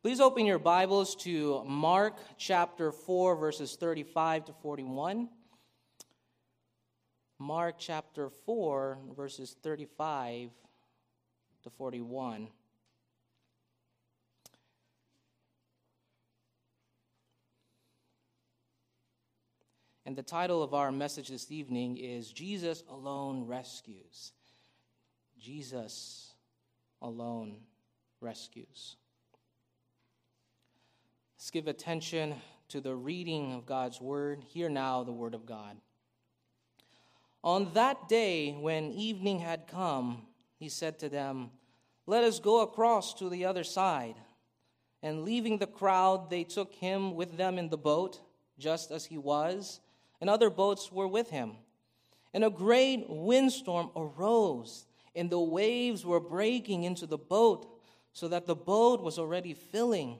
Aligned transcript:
Please 0.00 0.20
open 0.20 0.46
your 0.46 0.60
Bibles 0.60 1.16
to 1.16 1.64
Mark 1.64 2.18
chapter 2.36 2.92
4, 2.92 3.34
verses 3.34 3.74
35 3.74 4.44
to 4.44 4.52
41. 4.62 5.28
Mark 7.40 7.74
chapter 7.80 8.30
4, 8.30 8.98
verses 9.16 9.56
35 9.60 10.50
to 11.64 11.70
41. 11.70 12.46
And 20.06 20.14
the 20.14 20.22
title 20.22 20.62
of 20.62 20.74
our 20.74 20.92
message 20.92 21.26
this 21.26 21.50
evening 21.50 21.96
is 21.96 22.30
Jesus 22.30 22.84
Alone 22.88 23.48
Rescues. 23.48 24.30
Jesus 25.40 26.34
Alone 27.02 27.56
Rescues. 28.20 28.94
Let's 31.38 31.52
give 31.52 31.68
attention 31.68 32.34
to 32.68 32.80
the 32.80 32.96
reading 32.96 33.52
of 33.52 33.64
God's 33.64 34.00
word. 34.00 34.42
Hear 34.48 34.68
now 34.68 35.04
the 35.04 35.12
word 35.12 35.34
of 35.34 35.46
God. 35.46 35.76
On 37.44 37.72
that 37.74 38.08
day, 38.08 38.50
when 38.52 38.90
evening 38.90 39.38
had 39.38 39.68
come, 39.68 40.26
he 40.58 40.68
said 40.68 40.98
to 40.98 41.08
them, 41.08 41.52
Let 42.06 42.24
us 42.24 42.40
go 42.40 42.62
across 42.62 43.14
to 43.14 43.28
the 43.28 43.44
other 43.44 43.62
side. 43.62 44.16
And 45.00 45.24
leaving 45.24 45.58
the 45.58 45.68
crowd, 45.68 46.28
they 46.28 46.42
took 46.42 46.74
him 46.74 47.14
with 47.14 47.36
them 47.36 47.56
in 47.56 47.68
the 47.68 47.78
boat, 47.78 48.20
just 48.58 48.90
as 48.90 49.04
he 49.04 49.16
was 49.16 49.80
and 50.20 50.28
other 50.28 50.50
boats 50.50 50.90
were 50.90 51.08
with 51.08 51.30
him. 51.30 51.52
And 52.34 52.44
a 52.44 52.50
great 52.50 53.06
windstorm 53.08 53.90
arose, 53.96 54.86
and 55.14 55.30
the 55.30 55.40
waves 55.40 56.04
were 56.04 56.20
breaking 56.20 56.84
into 56.84 57.06
the 57.06 57.18
boat, 57.18 57.66
so 58.12 58.28
that 58.28 58.46
the 58.46 58.56
boat 58.56 59.00
was 59.00 59.18
already 59.18 59.54
filling. 59.54 60.18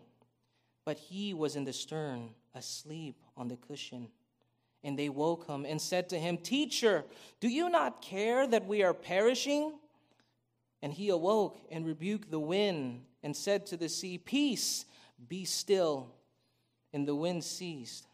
But 0.88 0.96
he 0.96 1.34
was 1.34 1.54
in 1.54 1.64
the 1.64 1.72
stern, 1.74 2.30
asleep 2.54 3.16
on 3.36 3.48
the 3.48 3.58
cushion. 3.58 4.08
And 4.82 4.98
they 4.98 5.10
woke 5.10 5.46
him 5.46 5.66
and 5.66 5.78
said 5.78 6.08
to 6.08 6.18
him, 6.18 6.38
Teacher, 6.38 7.04
do 7.40 7.48
you 7.48 7.68
not 7.68 8.00
care 8.00 8.46
that 8.46 8.66
we 8.66 8.82
are 8.82 8.94
perishing? 8.94 9.74
And 10.80 10.90
he 10.90 11.10
awoke 11.10 11.60
and 11.70 11.84
rebuked 11.84 12.30
the 12.30 12.40
wind 12.40 13.02
and 13.22 13.36
said 13.36 13.66
to 13.66 13.76
the 13.76 13.90
sea, 13.90 14.16
Peace, 14.16 14.86
be 15.28 15.44
still. 15.44 16.08
And 16.94 17.06
the 17.06 17.14
wind 17.14 17.44
ceased, 17.44 18.06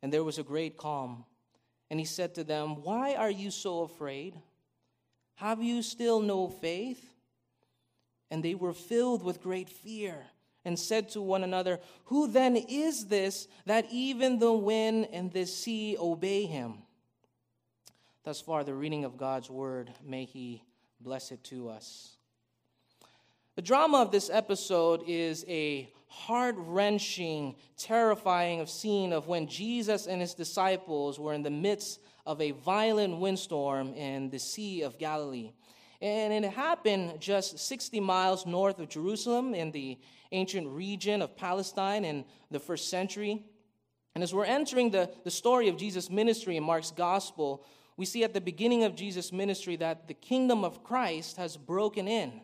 and 0.00 0.10
there 0.10 0.24
was 0.24 0.38
a 0.38 0.42
great 0.42 0.78
calm. 0.78 1.26
And 1.90 2.00
he 2.00 2.06
said 2.06 2.34
to 2.36 2.44
them, 2.44 2.82
Why 2.82 3.12
are 3.12 3.30
you 3.30 3.50
so 3.50 3.82
afraid? 3.82 4.40
Have 5.34 5.62
you 5.62 5.82
still 5.82 6.20
no 6.20 6.48
faith? 6.48 7.12
And 8.30 8.42
they 8.42 8.54
were 8.54 8.72
filled 8.72 9.22
with 9.22 9.42
great 9.42 9.68
fear 9.68 10.24
and 10.64 10.78
said 10.78 11.08
to 11.10 11.20
one 11.20 11.44
another, 11.44 11.80
Who 12.04 12.28
then 12.28 12.56
is 12.56 13.06
this 13.06 13.48
that 13.66 13.86
even 13.90 14.38
the 14.38 14.52
wind 14.52 15.08
and 15.12 15.32
the 15.32 15.46
sea 15.46 15.96
obey 15.98 16.46
him? 16.46 16.78
Thus 18.24 18.40
far, 18.40 18.62
the 18.62 18.74
reading 18.74 19.04
of 19.04 19.16
God's 19.16 19.50
word, 19.50 19.92
may 20.04 20.24
he 20.24 20.62
bless 21.00 21.32
it 21.32 21.42
to 21.44 21.68
us. 21.68 22.16
The 23.56 23.62
drama 23.62 23.98
of 23.98 24.12
this 24.12 24.30
episode 24.30 25.02
is 25.06 25.44
a 25.48 25.88
heart 26.06 26.54
wrenching, 26.58 27.56
terrifying 27.76 28.64
scene 28.66 29.12
of 29.12 29.26
when 29.26 29.46
Jesus 29.46 30.06
and 30.06 30.20
his 30.20 30.34
disciples 30.34 31.18
were 31.18 31.32
in 31.32 31.42
the 31.42 31.50
midst 31.50 32.00
of 32.24 32.40
a 32.40 32.52
violent 32.52 33.18
windstorm 33.18 33.94
in 33.94 34.30
the 34.30 34.38
Sea 34.38 34.82
of 34.82 34.98
Galilee. 34.98 35.52
And 36.02 36.44
it 36.44 36.50
happened 36.50 37.20
just 37.20 37.60
60 37.60 38.00
miles 38.00 38.44
north 38.44 38.80
of 38.80 38.88
Jerusalem 38.88 39.54
in 39.54 39.70
the 39.70 39.96
ancient 40.32 40.66
region 40.66 41.22
of 41.22 41.36
Palestine 41.36 42.04
in 42.04 42.24
the 42.50 42.58
first 42.58 42.90
century. 42.90 43.44
And 44.16 44.24
as 44.24 44.34
we're 44.34 44.44
entering 44.44 44.90
the, 44.90 45.10
the 45.22 45.30
story 45.30 45.68
of 45.68 45.76
Jesus' 45.76 46.10
ministry 46.10 46.56
in 46.56 46.64
Mark's 46.64 46.90
gospel, 46.90 47.64
we 47.96 48.04
see 48.04 48.24
at 48.24 48.34
the 48.34 48.40
beginning 48.40 48.82
of 48.82 48.96
Jesus' 48.96 49.32
ministry 49.32 49.76
that 49.76 50.08
the 50.08 50.14
kingdom 50.14 50.64
of 50.64 50.82
Christ 50.82 51.36
has 51.36 51.56
broken 51.56 52.08
in. 52.08 52.40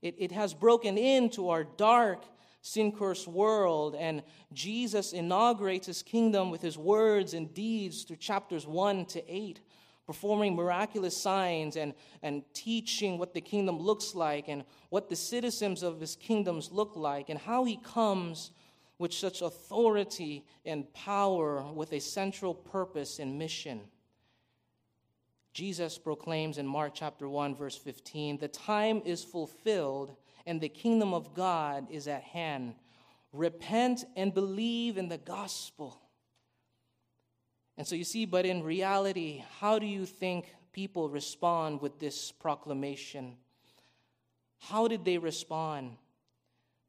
It, 0.00 0.14
it 0.16 0.32
has 0.32 0.54
broken 0.54 0.96
into 0.96 1.50
our 1.50 1.64
dark 1.64 2.24
sin 2.62 2.92
cursed 2.92 3.28
world. 3.28 3.96
And 3.96 4.22
Jesus 4.52 5.12
inaugurates 5.12 5.86
his 5.86 6.02
kingdom 6.02 6.50
with 6.50 6.62
his 6.62 6.78
words 6.78 7.34
and 7.34 7.52
deeds 7.52 8.04
through 8.04 8.16
chapters 8.16 8.66
1 8.66 9.06
to 9.06 9.32
8, 9.34 9.60
performing 10.08 10.56
miraculous 10.56 11.14
signs 11.14 11.76
and, 11.76 11.92
and 12.22 12.42
teaching 12.54 13.18
what 13.18 13.34
the 13.34 13.42
kingdom 13.42 13.78
looks 13.78 14.14
like 14.14 14.48
and 14.48 14.64
what 14.88 15.10
the 15.10 15.14
citizens 15.14 15.82
of 15.82 16.00
his 16.00 16.16
kingdoms 16.16 16.72
look 16.72 16.96
like 16.96 17.28
and 17.28 17.38
how 17.38 17.62
he 17.62 17.76
comes 17.84 18.50
with 18.98 19.12
such 19.12 19.42
authority 19.42 20.46
and 20.64 20.90
power 20.94 21.62
with 21.74 21.92
a 21.92 22.00
central 22.00 22.54
purpose 22.54 23.18
and 23.18 23.38
mission. 23.38 23.82
Jesus 25.52 25.98
proclaims 25.98 26.56
in 26.56 26.66
Mark 26.66 26.92
chapter 26.94 27.28
1 27.28 27.54
verse 27.54 27.76
15, 27.76 28.38
"The 28.38 28.48
time 28.48 29.02
is 29.04 29.22
fulfilled 29.22 30.16
and 30.46 30.58
the 30.58 30.70
kingdom 30.70 31.12
of 31.12 31.34
God 31.34 31.86
is 31.90 32.08
at 32.08 32.22
hand. 32.22 32.76
Repent 33.34 34.06
and 34.16 34.32
believe 34.32 34.96
in 34.96 35.10
the 35.10 35.18
gospel. 35.18 36.00
And 37.78 37.86
so 37.86 37.94
you 37.94 38.02
see, 38.02 38.26
but 38.26 38.44
in 38.44 38.64
reality, 38.64 39.44
how 39.60 39.78
do 39.78 39.86
you 39.86 40.04
think 40.04 40.52
people 40.72 41.08
respond 41.08 41.80
with 41.80 42.00
this 42.00 42.32
proclamation? 42.32 43.36
How 44.58 44.88
did 44.88 45.04
they 45.04 45.16
respond? 45.16 45.96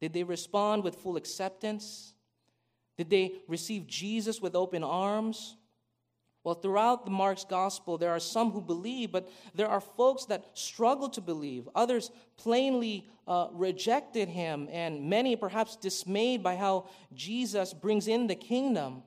Did 0.00 0.12
they 0.12 0.24
respond 0.24 0.82
with 0.82 0.96
full 0.96 1.16
acceptance? 1.16 2.12
Did 2.98 3.08
they 3.08 3.34
receive 3.46 3.86
Jesus 3.86 4.40
with 4.40 4.56
open 4.56 4.82
arms? 4.82 5.56
Well, 6.42 6.56
throughout 6.56 7.04
the 7.04 7.10
Mark's 7.12 7.44
gospel, 7.44 7.96
there 7.96 8.10
are 8.10 8.18
some 8.18 8.50
who 8.50 8.60
believe, 8.60 9.12
but 9.12 9.30
there 9.54 9.68
are 9.68 9.80
folks 9.80 10.24
that 10.24 10.44
struggle 10.54 11.08
to 11.10 11.20
believe. 11.20 11.68
Others 11.74 12.10
plainly 12.36 13.06
uh, 13.28 13.48
rejected 13.52 14.28
him, 14.28 14.68
and 14.72 15.08
many 15.08 15.36
perhaps 15.36 15.76
dismayed 15.76 16.42
by 16.42 16.56
how 16.56 16.88
Jesus 17.14 17.72
brings 17.74 18.08
in 18.08 18.26
the 18.26 18.34
kingdom. 18.34 19.04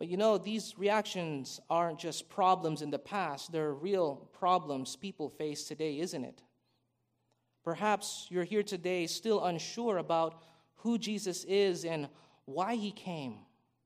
But 0.00 0.08
you 0.08 0.16
know, 0.16 0.36
these 0.36 0.74
reactions 0.76 1.60
aren't 1.70 2.00
just 2.00 2.28
problems 2.28 2.82
in 2.82 2.90
the 2.90 2.98
past, 2.98 3.52
they're 3.52 3.72
real 3.72 4.28
problems 4.36 4.96
people 4.96 5.28
face 5.28 5.62
today, 5.62 6.00
isn't 6.00 6.24
it? 6.24 6.42
Perhaps 7.62 8.26
you're 8.30 8.42
here 8.42 8.64
today 8.64 9.06
still 9.06 9.44
unsure 9.44 9.98
about 9.98 10.42
who 10.76 10.98
Jesus 10.98 11.44
is 11.44 11.84
and 11.84 12.08
why 12.46 12.74
he 12.74 12.90
came 12.90 13.36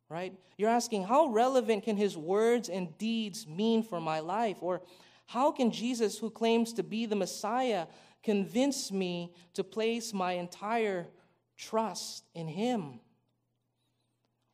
right? 0.09 0.33
You're 0.57 0.71
asking, 0.71 1.05
how 1.05 1.27
relevant 1.27 1.85
can 1.85 1.97
his 1.97 2.17
words 2.17 2.69
and 2.69 2.97
deeds 2.99 3.47
mean 3.47 3.83
for 3.83 4.01
my 4.01 4.21
life? 4.21 4.59
Or 4.61 4.83
how 5.27 5.51
can 5.51 5.71
Jesus, 5.71 6.19
who 6.19 6.31
claims 6.31 6.73
to 6.75 6.83
be 6.83 7.07
the 7.07 7.17
Messiah, 7.17 7.87
convince 8.23 8.93
me 8.93 9.33
to 9.55 9.65
place 9.65 10.13
my 10.13 10.33
entire 10.33 11.09
trust 11.57 12.25
in 12.35 12.47
him? 12.47 13.01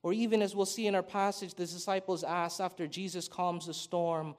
Or 0.03 0.12
even 0.12 0.41
as 0.41 0.56
we'll 0.56 0.66
see 0.66 0.87
in 0.87 0.94
our 0.94 1.03
passage, 1.03 1.55
the 1.55 1.66
disciples 1.66 2.25
ask 2.25 2.61
after 2.61 2.87
Jesus 2.87 3.28
calms 3.28 3.66
the 3.66 3.75
storm, 3.75 4.34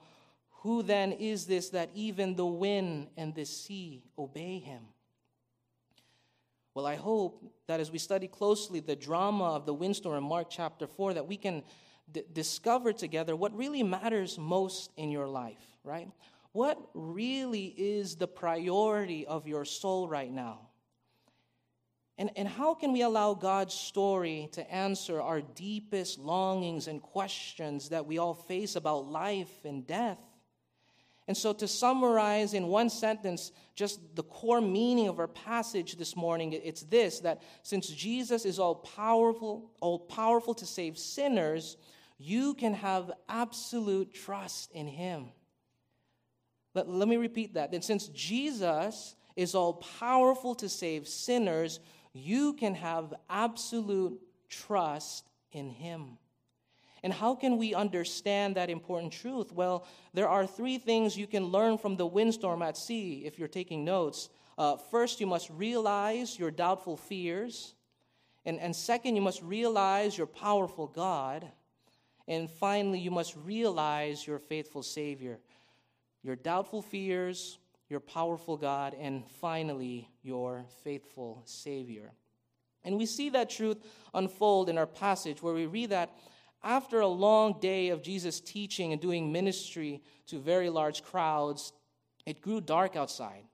Who 0.62 0.82
then 0.82 1.12
is 1.12 1.46
this 1.46 1.70
that 1.70 1.90
even 1.94 2.34
the 2.34 2.46
wind 2.46 3.08
and 3.16 3.34
the 3.34 3.44
sea 3.44 4.02
obey 4.18 4.58
him? 4.58 4.82
Well, 6.74 6.86
I 6.86 6.96
hope 6.96 7.44
that 7.66 7.80
as 7.80 7.92
we 7.92 7.98
study 7.98 8.28
closely 8.28 8.80
the 8.80 8.96
drama 8.96 9.54
of 9.54 9.66
the 9.66 9.74
windstorm 9.74 10.16
in 10.16 10.24
Mark 10.24 10.48
chapter 10.50 10.86
4, 10.86 11.14
that 11.14 11.28
we 11.28 11.36
can 11.36 11.62
d- 12.10 12.24
discover 12.32 12.92
together 12.92 13.36
what 13.36 13.54
really 13.56 13.82
matters 13.82 14.38
most 14.38 14.90
in 14.96 15.10
your 15.10 15.28
life, 15.28 15.62
right? 15.84 16.08
What 16.52 16.78
really 16.94 17.74
is 17.76 18.16
the 18.16 18.26
priority 18.26 19.26
of 19.26 19.46
your 19.46 19.64
soul 19.64 20.08
right 20.08 20.32
now? 20.32 20.68
And, 22.18 22.30
and 22.36 22.46
how 22.46 22.74
can 22.74 22.92
we 22.92 23.02
allow 23.02 23.34
God's 23.34 23.74
story 23.74 24.48
to 24.52 24.70
answer 24.72 25.20
our 25.20 25.40
deepest 25.40 26.18
longings 26.18 26.86
and 26.86 27.00
questions 27.00 27.88
that 27.88 28.06
we 28.06 28.18
all 28.18 28.34
face 28.34 28.76
about 28.76 29.06
life 29.06 29.64
and 29.64 29.86
death? 29.86 30.18
And 31.28 31.36
so, 31.36 31.52
to 31.54 31.68
summarize 31.68 32.52
in 32.52 32.66
one 32.66 32.90
sentence, 32.90 33.52
just 33.74 34.00
the 34.16 34.24
core 34.24 34.60
meaning 34.60 35.08
of 35.08 35.20
our 35.20 35.28
passage 35.28 35.96
this 35.96 36.16
morning, 36.16 36.52
it's 36.52 36.82
this 36.82 37.20
that 37.20 37.42
since 37.62 37.86
Jesus 37.88 38.44
is 38.44 38.58
all 38.58 38.74
powerful, 38.74 39.70
all 39.80 40.00
powerful 40.00 40.52
to 40.54 40.66
save 40.66 40.98
sinners, 40.98 41.76
you 42.18 42.54
can 42.54 42.74
have 42.74 43.12
absolute 43.28 44.12
trust 44.12 44.72
in 44.72 44.88
him. 44.88 45.28
Let, 46.74 46.88
let 46.88 47.08
me 47.08 47.16
repeat 47.16 47.54
that. 47.54 47.70
That 47.70 47.84
since 47.84 48.08
Jesus 48.08 49.14
is 49.36 49.54
all 49.54 49.74
powerful 49.74 50.54
to 50.56 50.68
save 50.68 51.06
sinners, 51.06 51.80
you 52.12 52.54
can 52.54 52.74
have 52.74 53.14
absolute 53.28 54.20
trust 54.48 55.28
in 55.52 55.70
him. 55.70 56.18
And 57.02 57.12
how 57.12 57.34
can 57.34 57.58
we 57.58 57.74
understand 57.74 58.56
that 58.56 58.70
important 58.70 59.12
truth? 59.12 59.52
Well, 59.52 59.86
there 60.14 60.28
are 60.28 60.46
three 60.46 60.78
things 60.78 61.16
you 61.16 61.26
can 61.26 61.46
learn 61.46 61.78
from 61.78 61.96
the 61.96 62.06
windstorm 62.06 62.62
at 62.62 62.76
sea 62.76 63.22
if 63.24 63.38
you're 63.38 63.48
taking 63.48 63.84
notes. 63.84 64.28
Uh, 64.56 64.76
first, 64.76 65.20
you 65.20 65.26
must 65.26 65.50
realize 65.50 66.38
your 66.38 66.50
doubtful 66.50 66.96
fears. 66.96 67.74
And, 68.44 68.60
and 68.60 68.74
second, 68.74 69.16
you 69.16 69.22
must 69.22 69.42
realize 69.42 70.16
your 70.16 70.28
powerful 70.28 70.86
God. 70.86 71.50
And 72.28 72.48
finally, 72.48 73.00
you 73.00 73.10
must 73.10 73.34
realize 73.44 74.24
your 74.24 74.38
faithful 74.38 74.84
Savior. 74.84 75.40
Your 76.22 76.36
doubtful 76.36 76.82
fears, 76.82 77.58
your 77.92 78.00
powerful 78.00 78.56
God, 78.56 78.96
and 78.98 79.22
finally, 79.40 80.08
your 80.22 80.64
faithful 80.82 81.42
Savior. 81.44 82.10
And 82.84 82.96
we 82.96 83.04
see 83.04 83.28
that 83.30 83.50
truth 83.50 83.76
unfold 84.14 84.70
in 84.70 84.78
our 84.78 84.86
passage 84.86 85.42
where 85.42 85.52
we 85.52 85.66
read 85.66 85.90
that 85.90 86.10
after 86.64 87.00
a 87.00 87.06
long 87.06 87.60
day 87.60 87.90
of 87.90 88.02
Jesus 88.02 88.40
teaching 88.40 88.92
and 88.92 89.00
doing 89.00 89.30
ministry 89.30 90.02
to 90.28 90.38
very 90.38 90.70
large 90.70 91.04
crowds, 91.04 91.74
it 92.24 92.40
grew 92.40 92.62
dark 92.62 92.96
outside. 92.96 93.44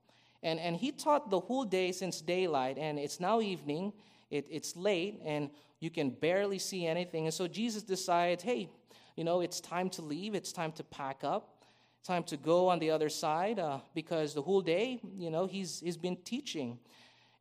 And, 0.44 0.60
and 0.60 0.76
he 0.76 0.92
taught 0.92 1.30
the 1.30 1.40
whole 1.40 1.64
day 1.64 1.90
since 1.90 2.20
daylight, 2.20 2.78
and 2.78 2.96
it's 2.96 3.18
now 3.18 3.40
evening, 3.40 3.92
it, 4.30 4.46
it's 4.48 4.76
late, 4.76 5.20
and 5.24 5.50
you 5.80 5.90
can 5.90 6.10
barely 6.10 6.60
see 6.60 6.86
anything. 6.86 7.24
And 7.24 7.34
so 7.34 7.48
Jesus 7.48 7.82
decides, 7.82 8.44
hey, 8.44 8.68
you 9.16 9.24
know, 9.24 9.40
it's 9.40 9.58
time 9.60 9.90
to 9.90 10.02
leave, 10.02 10.36
it's 10.36 10.52
time 10.52 10.70
to 10.72 10.84
pack 10.84 11.24
up 11.24 11.57
time 12.04 12.22
to 12.24 12.36
go 12.36 12.68
on 12.68 12.78
the 12.78 12.90
other 12.90 13.08
side 13.08 13.58
uh, 13.58 13.78
because 13.94 14.34
the 14.34 14.42
whole 14.42 14.60
day, 14.60 15.00
you 15.16 15.30
know, 15.30 15.46
he's, 15.46 15.80
he's 15.80 15.96
been 15.96 16.16
teaching. 16.24 16.78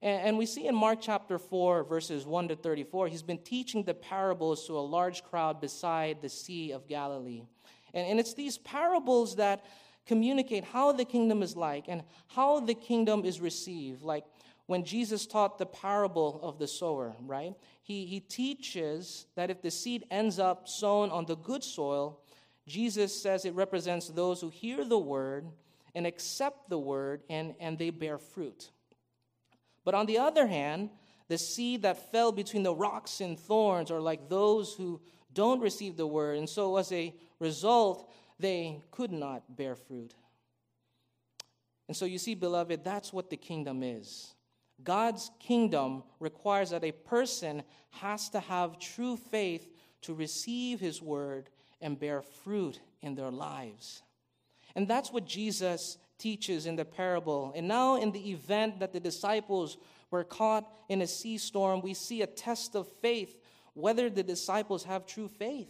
And, 0.01 0.21
and 0.21 0.37
we 0.37 0.45
see 0.45 0.67
in 0.67 0.75
Mark 0.75 0.99
chapter 1.01 1.39
4, 1.39 1.83
verses 1.83 2.25
1 2.25 2.49
to 2.49 2.55
34, 2.55 3.07
he's 3.07 3.23
been 3.23 3.39
teaching 3.39 3.83
the 3.83 3.93
parables 3.93 4.67
to 4.67 4.77
a 4.77 4.79
large 4.79 5.23
crowd 5.23 5.61
beside 5.61 6.21
the 6.21 6.29
Sea 6.29 6.71
of 6.71 6.87
Galilee. 6.87 7.43
And, 7.93 8.07
and 8.07 8.19
it's 8.19 8.33
these 8.33 8.57
parables 8.57 9.35
that 9.37 9.65
communicate 10.05 10.63
how 10.63 10.91
the 10.91 11.05
kingdom 11.05 11.41
is 11.43 11.55
like 11.55 11.85
and 11.87 12.03
how 12.27 12.59
the 12.59 12.73
kingdom 12.73 13.25
is 13.25 13.39
received. 13.39 14.01
Like 14.01 14.23
when 14.67 14.83
Jesus 14.83 15.25
taught 15.25 15.57
the 15.57 15.65
parable 15.65 16.39
of 16.43 16.59
the 16.59 16.67
sower, 16.67 17.15
right? 17.21 17.53
He, 17.81 18.05
he 18.05 18.19
teaches 18.19 19.25
that 19.35 19.49
if 19.49 19.61
the 19.61 19.71
seed 19.71 20.05
ends 20.11 20.39
up 20.39 20.67
sown 20.67 21.09
on 21.09 21.25
the 21.25 21.35
good 21.35 21.63
soil, 21.63 22.19
Jesus 22.67 23.19
says 23.19 23.45
it 23.45 23.55
represents 23.55 24.09
those 24.09 24.41
who 24.41 24.49
hear 24.49 24.83
the 24.83 24.99
word 24.99 25.47
and 25.95 26.05
accept 26.05 26.69
the 26.69 26.77
word 26.77 27.23
and, 27.29 27.55
and 27.59 27.77
they 27.77 27.89
bear 27.89 28.17
fruit. 28.17 28.69
But 29.85 29.95
on 29.95 30.05
the 30.05 30.17
other 30.19 30.45
hand, 30.45 30.89
the 31.29 31.37
seed 31.37 31.83
that 31.83 32.11
fell 32.11 32.31
between 32.31 32.63
the 32.63 32.75
rocks 32.75 33.21
and 33.21 33.39
thorns 33.39 33.89
are 33.89 34.01
like 34.01 34.29
those 34.29 34.73
who 34.73 35.01
don't 35.33 35.61
receive 35.61 35.95
the 35.95 36.07
word. 36.07 36.37
And 36.37 36.49
so, 36.49 36.77
as 36.77 36.91
a 36.91 37.13
result, 37.39 38.11
they 38.39 38.81
could 38.91 39.11
not 39.11 39.55
bear 39.55 39.75
fruit. 39.75 40.13
And 41.87 41.95
so, 41.95 42.05
you 42.05 42.17
see, 42.17 42.35
beloved, 42.35 42.83
that's 42.83 43.13
what 43.13 43.29
the 43.29 43.37
kingdom 43.37 43.81
is. 43.81 44.33
God's 44.83 45.31
kingdom 45.39 46.03
requires 46.19 46.69
that 46.71 46.83
a 46.83 46.91
person 46.91 47.63
has 47.91 48.29
to 48.29 48.39
have 48.39 48.79
true 48.79 49.17
faith 49.17 49.69
to 50.01 50.13
receive 50.13 50.79
his 50.79 51.01
word 51.01 51.49
and 51.81 51.99
bear 51.99 52.21
fruit 52.21 52.79
in 53.01 53.15
their 53.15 53.31
lives. 53.31 54.01
And 54.75 54.87
that's 54.87 55.11
what 55.11 55.25
Jesus 55.25 55.97
teaches 56.17 56.65
in 56.65 56.75
the 56.75 56.85
parable. 56.85 57.53
And 57.55 57.67
now, 57.67 57.95
in 57.95 58.11
the 58.11 58.31
event 58.31 58.79
that 58.79 58.93
the 58.93 58.99
disciples 58.99 59.77
were 60.11 60.23
caught 60.23 60.71
in 60.89 61.01
a 61.01 61.07
sea 61.07 61.37
storm, 61.37 61.81
we 61.81 61.93
see 61.93 62.21
a 62.21 62.27
test 62.27 62.75
of 62.75 62.87
faith 62.87 63.37
whether 63.73 64.09
the 64.09 64.23
disciples 64.23 64.83
have 64.85 65.05
true 65.05 65.27
faith, 65.27 65.69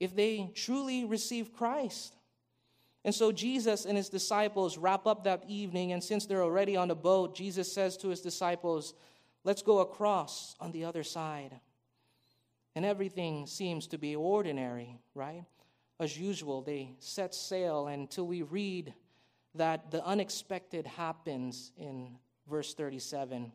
if 0.00 0.16
they 0.16 0.50
truly 0.54 1.04
receive 1.04 1.52
Christ. 1.52 2.14
And 3.04 3.14
so 3.14 3.30
Jesus 3.30 3.84
and 3.84 3.96
his 3.96 4.08
disciples 4.08 4.78
wrap 4.78 5.06
up 5.06 5.24
that 5.24 5.44
evening, 5.46 5.92
and 5.92 6.02
since 6.02 6.26
they're 6.26 6.42
already 6.42 6.76
on 6.76 6.88
the 6.88 6.94
boat, 6.94 7.36
Jesus 7.36 7.72
says 7.72 7.96
to 7.98 8.08
his 8.08 8.20
disciples, 8.20 8.94
Let's 9.44 9.62
go 9.62 9.78
across 9.78 10.56
on 10.58 10.72
the 10.72 10.84
other 10.84 11.04
side 11.04 11.60
and 12.76 12.84
everything 12.84 13.46
seems 13.46 13.86
to 13.86 13.98
be 13.98 14.14
ordinary, 14.14 15.00
right? 15.14 15.44
As 15.98 16.18
usual, 16.18 16.60
they 16.60 16.90
set 16.98 17.34
sail 17.34 17.86
until 17.88 18.26
we 18.26 18.42
read 18.42 18.92
that 19.54 19.90
the 19.90 20.04
unexpected 20.04 20.86
happens 20.86 21.72
in 21.78 22.18
verse 22.46 22.74
37. 22.74 23.44
It 23.44 23.50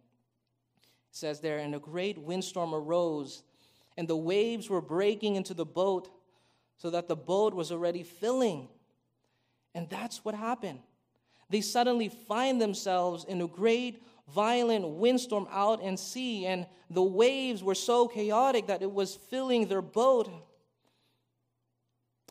says 1.12 1.40
there, 1.40 1.60
and 1.60 1.76
a 1.76 1.80
great 1.80 2.18
windstorm 2.18 2.74
arose, 2.74 3.44
and 3.96 4.08
the 4.08 4.18
waves 4.18 4.72
were 4.72 4.82
breaking 4.82 5.36
into 5.36 5.54
the 5.54 5.66
boat, 5.66 6.10
so 6.78 6.90
that 6.90 7.08
the 7.08 7.16
boat 7.16 7.54
was 7.54 7.72
already 7.72 8.02
filling. 8.02 8.70
And 9.76 9.88
that's 9.88 10.26
what 10.26 10.34
happened. 10.34 10.80
They 11.48 11.62
suddenly 11.62 12.10
find 12.10 12.60
themselves 12.60 13.24
in 13.26 13.40
a 13.42 13.48
great 13.48 14.02
violent 14.34 14.88
windstorm 14.88 15.48
out 15.52 15.82
in 15.82 15.98
sea, 15.98 16.46
and 16.46 16.66
the 16.90 17.04
waves 17.04 17.64
were 17.64 17.76
so 17.76 18.08
chaotic 18.08 18.68
that 18.68 18.82
it 18.82 18.92
was 18.92 19.16
filling 19.16 19.68
their 19.68 19.82
boat. 19.82 20.30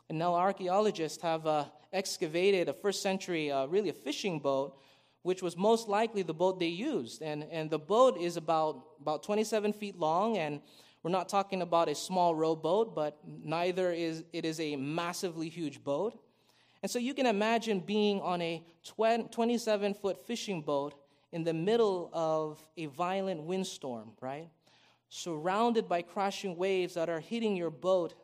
And 0.08 0.19
now 0.19 0.35
archaeologists 0.35 1.23
have 1.23 1.47
uh, 1.47 1.64
excavated 1.93 2.69
a 2.69 2.73
first 2.73 3.02
century, 3.02 3.50
uh, 3.50 3.67
really 3.67 3.91
a 3.91 3.94
fishing 3.94 4.41
boat, 4.41 4.76
which 5.23 5.43
was 5.43 5.56
most 5.56 5.88
likely 5.88 6.23
the 6.23 6.35
boat 6.35 6.58
they 6.58 6.67
used. 6.67 7.23
And, 7.23 7.44
and 7.50 7.70
the 7.70 7.79
boat 7.79 8.19
is 8.19 8.37
about, 8.37 8.82
about 9.00 9.23
27 9.23 9.73
feet 9.73 9.97
long, 9.99 10.38
and 10.38 10.61
we're 11.02 11.11
not 11.11 11.29
talking 11.29 11.62
about 11.62 11.88
a 11.88 11.94
small 11.94 12.35
rowboat, 12.35 12.94
but 12.94 13.19
neither 13.25 13.91
is 13.91 14.23
it 14.32 14.44
is 14.44 14.61
a 14.61 14.76
massively 14.76 15.49
huge 15.49 15.82
boat. 15.82 16.19
And 16.82 16.91
so 16.91 16.99
you 16.99 17.14
can 17.14 17.26
imagine 17.26 17.81
being 17.81 18.20
on 18.20 18.41
a 18.43 18.62
27 19.31 19.94
foot 19.94 20.26
fishing 20.26 20.62
boat 20.62 20.94
in 21.32 21.44
the 21.44 21.55
middle 21.55 22.11
of 22.12 22.65
a 22.77 22.87
violent 22.87 23.43
windstorm, 23.43 24.12
right? 24.21 24.49
Surrounded 25.09 25.88
by 25.88 26.03
crashing 26.03 26.56
waves 26.56 26.94
that 26.94 27.09
are 27.09 27.21
hitting 27.21 27.56
your 27.56 27.71
boat. 27.71 28.15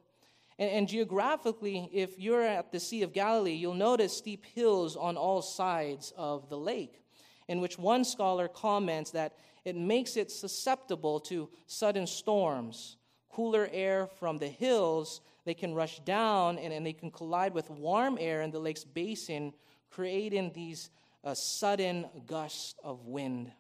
And, 0.58 0.70
and, 0.70 0.88
geographically, 0.88 1.88
if 1.93 2.19
you're 2.19 2.43
at 2.43 2.73
the 2.73 2.81
Sea 2.81 3.03
of 3.03 3.12
Galilee, 3.12 3.53
you'll 3.53 3.75
notice 3.75 4.17
steep 4.17 4.44
hills 4.47 4.97
on 4.97 5.17
all 5.17 5.43
sides 5.43 6.12
of 6.17 6.49
the 6.49 6.58
lake, 6.58 7.03
in 7.49 7.61
which 7.61 7.79
one 7.79 8.05
scholar 8.05 8.49
comments 8.49 9.11
that 9.11 9.37
it 9.64 9.76
makes 9.76 10.17
it 10.17 10.31
susceptible 10.31 11.20
to 11.20 11.49
sudden 11.67 12.06
storms. 12.06 12.97
Cooler 13.29 13.69
air 13.73 14.06
from 14.06 14.38
the 14.38 14.49
hills, 14.49 15.20
they 15.44 15.55
can 15.55 15.75
rush 15.75 16.00
down 16.00 16.59
and, 16.59 16.73
and 16.73 16.87
they 16.87 16.93
can 16.93 17.11
collide 17.11 17.52
with 17.52 17.69
warm 17.70 18.17
air 18.19 18.43
in 18.43 18.50
the 18.50 18.59
lake's 18.59 18.85
basin, 18.85 19.52
creating 19.91 20.52
these 20.55 20.91
a 21.26 21.34
sudden 21.34 22.06
gust 22.25 22.78
of 22.84 23.05
wind. 23.05 23.50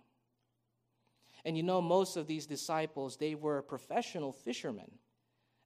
And 1.44 1.56
you 1.56 1.64
know, 1.64 1.82
most 1.82 2.16
of 2.16 2.28
these 2.28 2.46
disciples, 2.46 3.16
they 3.16 3.34
were 3.34 3.60
professional 3.60 4.32
fishermen. 4.32 4.90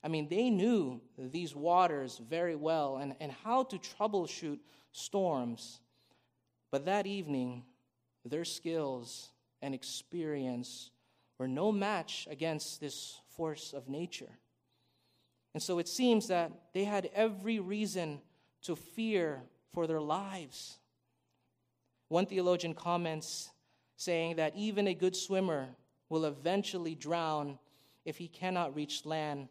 I 0.03 0.09
mean, 0.09 0.29
they 0.29 0.49
knew 0.49 1.03
these 1.19 1.55
waters 1.55 2.19
very 2.19 2.57
well 2.57 2.97
and, 2.97 3.15
and 3.21 3.31
how 3.45 3.65
to 3.65 3.79
troubleshoot 3.79 4.61
storms. 4.93 5.81
But 6.73 6.87
that 6.87 7.07
evening, 7.07 7.65
their 8.25 8.47
skills 8.47 9.29
and 9.61 9.75
experience 9.75 10.91
were 11.39 11.49
no 11.49 11.71
match 11.71 12.27
against 12.31 12.81
this 12.81 13.21
force 13.29 13.75
of 13.75 13.89
nature. 13.89 14.39
And 15.53 15.63
so 15.63 15.79
it 15.79 15.89
seems 15.89 16.29
that 16.29 16.51
they 16.73 16.85
had 16.85 17.11
every 17.15 17.61
reason 17.61 18.23
to 18.63 18.75
fear 18.75 19.43
for 19.75 19.87
their 19.87 20.01
lives. 20.01 20.79
One 22.11 22.27
theologian 22.27 22.75
comments 22.75 23.51
saying 23.97 24.35
that 24.35 24.57
even 24.57 24.89
a 24.89 24.95
good 24.95 25.15
swimmer 25.15 25.69
will 26.09 26.25
eventually 26.25 26.97
drown 26.97 27.57
if 28.05 28.17
he 28.17 28.27
cannot 28.27 28.75
reach 28.75 29.07
land, 29.07 29.49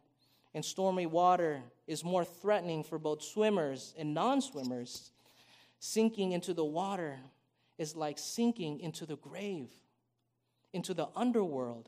and 0.53 0.65
stormy 0.65 1.05
water 1.05 1.61
is 1.87 2.03
more 2.03 2.25
threatening 2.25 2.83
for 2.83 2.99
both 2.99 3.23
swimmers 3.23 3.93
and 3.97 4.13
non 4.13 4.41
swimmers. 4.41 5.11
Sinking 5.79 6.33
into 6.33 6.53
the 6.53 6.65
water 6.65 7.17
is 7.77 7.95
like 7.95 8.19
sinking 8.19 8.81
into 8.81 9.05
the 9.05 9.15
grave, 9.15 9.69
into 10.73 10.93
the 10.93 11.07
underworld. 11.15 11.87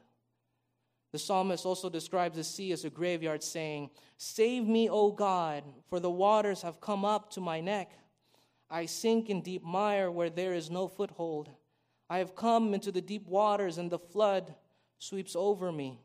The 1.12 1.20
psalmist 1.20 1.66
also 1.66 1.90
describes 1.90 2.38
the 2.38 2.46
sea 2.46 2.72
as 2.72 2.86
a 2.86 2.90
graveyard, 2.90 3.44
saying, 3.44 3.90
Save 4.18 4.66
me, 4.66 4.90
O 4.90 5.12
God, 5.12 5.66
for 5.90 6.00
the 6.00 6.10
waters 6.10 6.62
have 6.62 6.80
come 6.80 7.04
up 7.04 7.30
to 7.32 7.42
my 7.42 7.60
neck. 7.60 7.92
I 8.72 8.86
sink 8.86 9.30
in 9.30 9.42
deep 9.42 9.64
mire 9.64 10.10
where 10.10 10.30
there 10.30 10.54
is 10.54 10.72
no 10.72 10.88
foothold. 10.88 11.50
I 12.10 12.20
have 12.20 12.36
come 12.36 12.74
into 12.74 12.92
the 12.92 13.02
deep 13.02 13.28
waters, 13.28 13.78
and 13.78 13.92
the 13.92 14.00
flood 14.00 14.56
sweeps 14.98 15.36
over 15.36 15.72
me. 15.72 16.00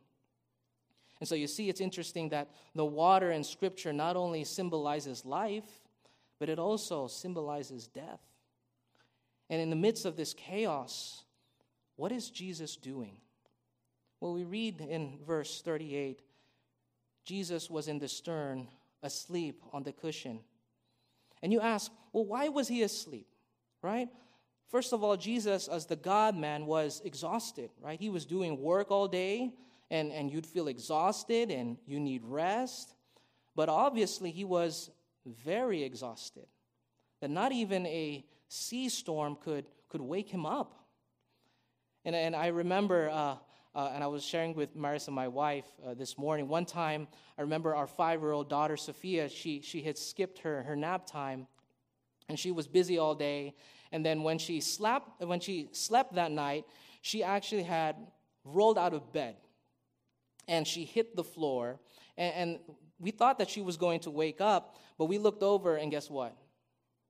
And 1.20 1.28
so 1.28 1.34
you 1.34 1.46
see, 1.46 1.68
it's 1.68 1.80
interesting 1.80 2.28
that 2.30 2.50
the 2.74 2.84
water 2.84 3.30
in 3.30 3.44
Scripture 3.44 3.92
not 3.92 4.16
only 4.16 4.44
symbolizes 4.44 5.24
life, 5.24 5.80
but 6.38 6.48
it 6.48 6.58
also 6.58 7.06
symbolizes 7.06 7.86
death. 7.86 8.20
And 9.48 9.62
in 9.62 9.70
the 9.70 9.76
midst 9.76 10.04
of 10.04 10.16
this 10.16 10.34
chaos, 10.34 11.22
what 11.94 12.12
is 12.12 12.30
Jesus 12.30 12.76
doing? 12.76 13.16
Well, 14.20 14.34
we 14.34 14.44
read 14.44 14.80
in 14.80 15.18
verse 15.26 15.62
38 15.62 16.20
Jesus 17.24 17.68
was 17.68 17.88
in 17.88 17.98
the 17.98 18.06
stern, 18.06 18.68
asleep 19.02 19.60
on 19.72 19.82
the 19.82 19.92
cushion. 19.92 20.40
And 21.42 21.52
you 21.52 21.60
ask, 21.60 21.92
well, 22.12 22.24
why 22.24 22.48
was 22.48 22.68
he 22.68 22.82
asleep? 22.82 23.28
Right? 23.82 24.08
First 24.68 24.92
of 24.92 25.04
all, 25.04 25.16
Jesus, 25.16 25.68
as 25.68 25.86
the 25.86 25.96
God 25.96 26.36
man, 26.36 26.66
was 26.66 27.00
exhausted, 27.04 27.70
right? 27.80 28.00
He 28.00 28.10
was 28.10 28.24
doing 28.24 28.60
work 28.60 28.90
all 28.90 29.06
day 29.06 29.52
and, 29.90 30.10
and 30.10 30.30
you'd 30.30 30.46
feel 30.46 30.68
exhausted 30.68 31.50
and 31.50 31.76
you 31.86 32.00
need 32.00 32.24
rest. 32.24 32.94
But 33.54 33.68
obviously, 33.68 34.30
he 34.30 34.44
was 34.44 34.90
very 35.24 35.82
exhausted, 35.82 36.46
that 37.20 37.30
not 37.30 37.52
even 37.52 37.86
a 37.86 38.24
sea 38.48 38.88
storm 38.88 39.36
could, 39.40 39.66
could 39.88 40.00
wake 40.00 40.28
him 40.28 40.46
up. 40.46 40.84
And, 42.04 42.14
and 42.14 42.36
I 42.36 42.48
remember, 42.48 43.08
uh, 43.10 43.36
uh, 43.76 43.92
and 43.94 44.02
I 44.02 44.06
was 44.06 44.24
sharing 44.24 44.54
with 44.54 44.74
Marissa, 44.74 45.10
my 45.10 45.28
wife, 45.28 45.66
uh, 45.86 45.92
this 45.92 46.16
morning. 46.16 46.48
One 46.48 46.64
time, 46.64 47.06
I 47.36 47.42
remember 47.42 47.74
our 47.74 47.86
five 47.86 48.22
year 48.22 48.32
old 48.32 48.48
daughter, 48.48 48.74
Sophia, 48.74 49.28
she, 49.28 49.60
she 49.60 49.82
had 49.82 49.98
skipped 49.98 50.38
her, 50.40 50.62
her 50.62 50.74
nap 50.74 51.06
time, 51.06 51.46
and 52.30 52.38
she 52.38 52.50
was 52.50 52.66
busy 52.66 52.98
all 52.98 53.14
day. 53.14 53.54
And 53.92 54.04
then 54.04 54.22
when 54.22 54.38
she, 54.38 54.62
slept, 54.62 55.22
when 55.22 55.40
she 55.40 55.68
slept 55.72 56.14
that 56.14 56.32
night, 56.32 56.64
she 57.02 57.22
actually 57.22 57.64
had 57.64 57.96
rolled 58.44 58.78
out 58.78 58.94
of 58.94 59.12
bed 59.12 59.36
and 60.48 60.66
she 60.66 60.86
hit 60.86 61.14
the 61.14 61.24
floor. 61.24 61.78
And, 62.16 62.34
and 62.34 62.58
we 62.98 63.10
thought 63.10 63.38
that 63.40 63.50
she 63.50 63.60
was 63.60 63.76
going 63.76 64.00
to 64.00 64.10
wake 64.10 64.40
up, 64.40 64.76
but 64.96 65.04
we 65.04 65.18
looked 65.18 65.42
over 65.42 65.76
and 65.76 65.90
guess 65.90 66.08
what? 66.08 66.34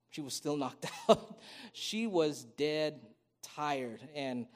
She 0.09 0.19
was 0.19 0.33
still 0.33 0.57
knocked 0.57 0.85
out. 1.09 1.39
she 1.71 2.07
was 2.07 2.43
dead 2.43 2.99
tired. 3.41 4.01
And, 4.13 4.47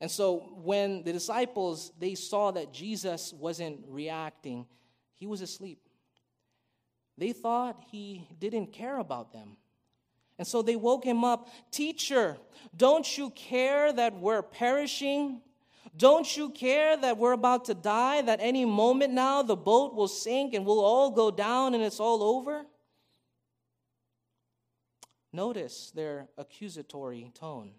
and 0.00 0.10
so 0.10 0.52
when 0.62 1.02
the 1.02 1.12
disciples, 1.12 1.92
they 1.98 2.14
saw 2.14 2.52
that 2.52 2.72
Jesus 2.72 3.32
wasn't 3.32 3.80
reacting, 3.88 4.66
he 5.14 5.26
was 5.26 5.40
asleep. 5.40 5.80
They 7.16 7.32
thought 7.32 7.82
he 7.90 8.28
didn't 8.38 8.72
care 8.72 8.98
about 8.98 9.32
them. 9.32 9.56
And 10.38 10.46
so 10.46 10.62
they 10.62 10.76
woke 10.76 11.04
him 11.04 11.24
up. 11.24 11.48
Teacher, 11.72 12.36
don't 12.76 13.18
you 13.18 13.30
care 13.30 13.92
that 13.92 14.14
we're 14.14 14.42
perishing? 14.42 15.42
Don't 15.96 16.36
you 16.36 16.50
care 16.50 16.96
that 16.96 17.18
we're 17.18 17.32
about 17.32 17.64
to 17.64 17.74
die, 17.74 18.22
that 18.22 18.38
any 18.40 18.64
moment 18.64 19.12
now 19.12 19.42
the 19.42 19.56
boat 19.56 19.96
will 19.96 20.06
sink 20.06 20.54
and 20.54 20.64
we'll 20.64 20.84
all 20.84 21.10
go 21.10 21.32
down 21.32 21.74
and 21.74 21.82
it's 21.82 21.98
all 21.98 22.22
over? 22.22 22.64
Notice 25.32 25.90
their 25.90 26.28
accusatory 26.38 27.32
tone. 27.34 27.72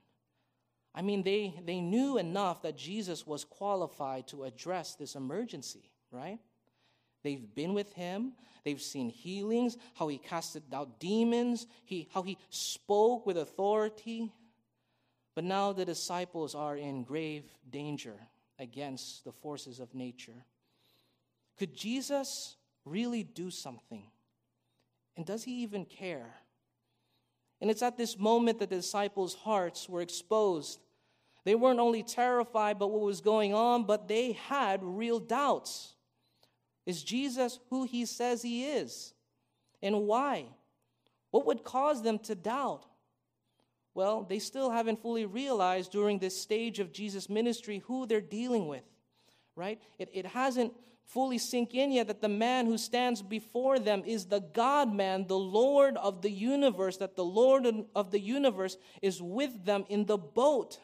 I 0.94 1.02
mean, 1.02 1.24
they, 1.24 1.54
they 1.66 1.82
knew 1.82 2.18
enough 2.18 2.64
that 2.64 2.78
Jesus 2.78 3.26
was 3.26 3.44
qualified 3.44 4.28
to 4.30 4.44
address 4.44 4.96
this 4.96 5.16
emergency, 5.16 5.92
right? 6.12 6.40
They've 7.24 7.54
been 7.54 7.74
with 7.74 7.94
him, 7.94 8.34
they've 8.64 8.82
seen 8.82 9.10
healings, 9.10 9.78
how 9.94 10.08
he 10.08 10.18
casted 10.18 10.64
out 10.74 11.00
demons, 11.00 11.68
he, 11.86 12.10
how 12.14 12.24
he 12.24 12.38
spoke 12.50 13.26
with 13.26 13.38
authority. 13.38 14.32
But 15.36 15.44
now 15.44 15.74
the 15.74 15.86
disciples 15.86 16.56
are 16.56 16.76
in 16.76 17.04
grave 17.04 17.44
danger 17.70 18.16
against 18.58 19.24
the 19.24 19.32
forces 19.32 19.80
of 19.80 19.94
nature. 19.94 20.46
Could 21.58 21.76
Jesus 21.76 22.56
really 22.84 23.24
do 23.24 23.52
something? 23.52 24.04
And 25.16 25.26
does 25.26 25.44
he 25.44 25.62
even 25.64 25.86
care? 25.86 26.36
And 27.62 27.70
it's 27.70 27.82
at 27.82 27.98
this 27.98 28.18
moment 28.18 28.60
that 28.60 28.70
the 28.70 28.78
disciples' 28.78 29.36
hearts 29.36 29.90
were 29.90 30.02
exposed. 30.02 30.80
They 31.44 31.56
weren't 31.56 31.80
only 31.80 32.04
terrified 32.04 32.78
about 32.78 32.92
what 32.92 33.02
was 33.02 33.22
going 33.22 33.54
on, 33.54 33.84
but 33.84 34.08
they 34.08 34.34
had 34.34 34.84
real 34.84 35.20
doubts. 35.20 35.94
Is 36.86 37.04
Jesus 37.04 37.60
who 37.70 37.84
he 37.84 38.06
says 38.06 38.42
he 38.42 38.66
is? 38.66 39.14
And 39.82 40.08
why? 40.08 40.46
What 41.32 41.46
would 41.46 41.64
cause 41.64 42.02
them 42.02 42.20
to 42.20 42.36
doubt? 42.36 42.86
Well, 43.94 44.24
they 44.24 44.40
still 44.40 44.70
haven't 44.70 45.02
fully 45.02 45.26
realized 45.26 45.92
during 45.92 46.20
this 46.20 46.40
stage 46.40 46.80
of 46.80 46.94
Jesus' 46.94 47.30
ministry 47.30 47.80
who 47.86 48.06
they're 48.06 48.22
dealing 48.22 48.68
with, 48.68 48.84
right? 49.56 49.82
It, 49.98 50.10
it 50.14 50.26
hasn't 50.26 50.74
fully 51.10 51.40
sink 51.40 51.74
in 51.74 51.92
yet 51.92 52.08
that 52.08 52.22
the 52.22 52.30
man 52.30 52.68
who 52.68 52.78
stands 52.78 53.22
before 53.22 53.80
them 53.80 54.04
is 54.06 54.26
the 54.26 54.40
God 54.40 54.94
man, 54.94 55.26
the 55.28 55.38
Lord 55.38 55.98
of 55.98 56.22
the 56.22 56.30
universe, 56.30 56.98
that 56.98 57.16
the 57.16 57.26
Lord 57.26 57.66
of 57.96 58.12
the 58.12 58.20
universe 58.20 58.78
is 59.02 59.22
with 59.22 59.66
them 59.66 59.86
in 59.90 60.06
the 60.06 60.18
boat. 60.18 60.80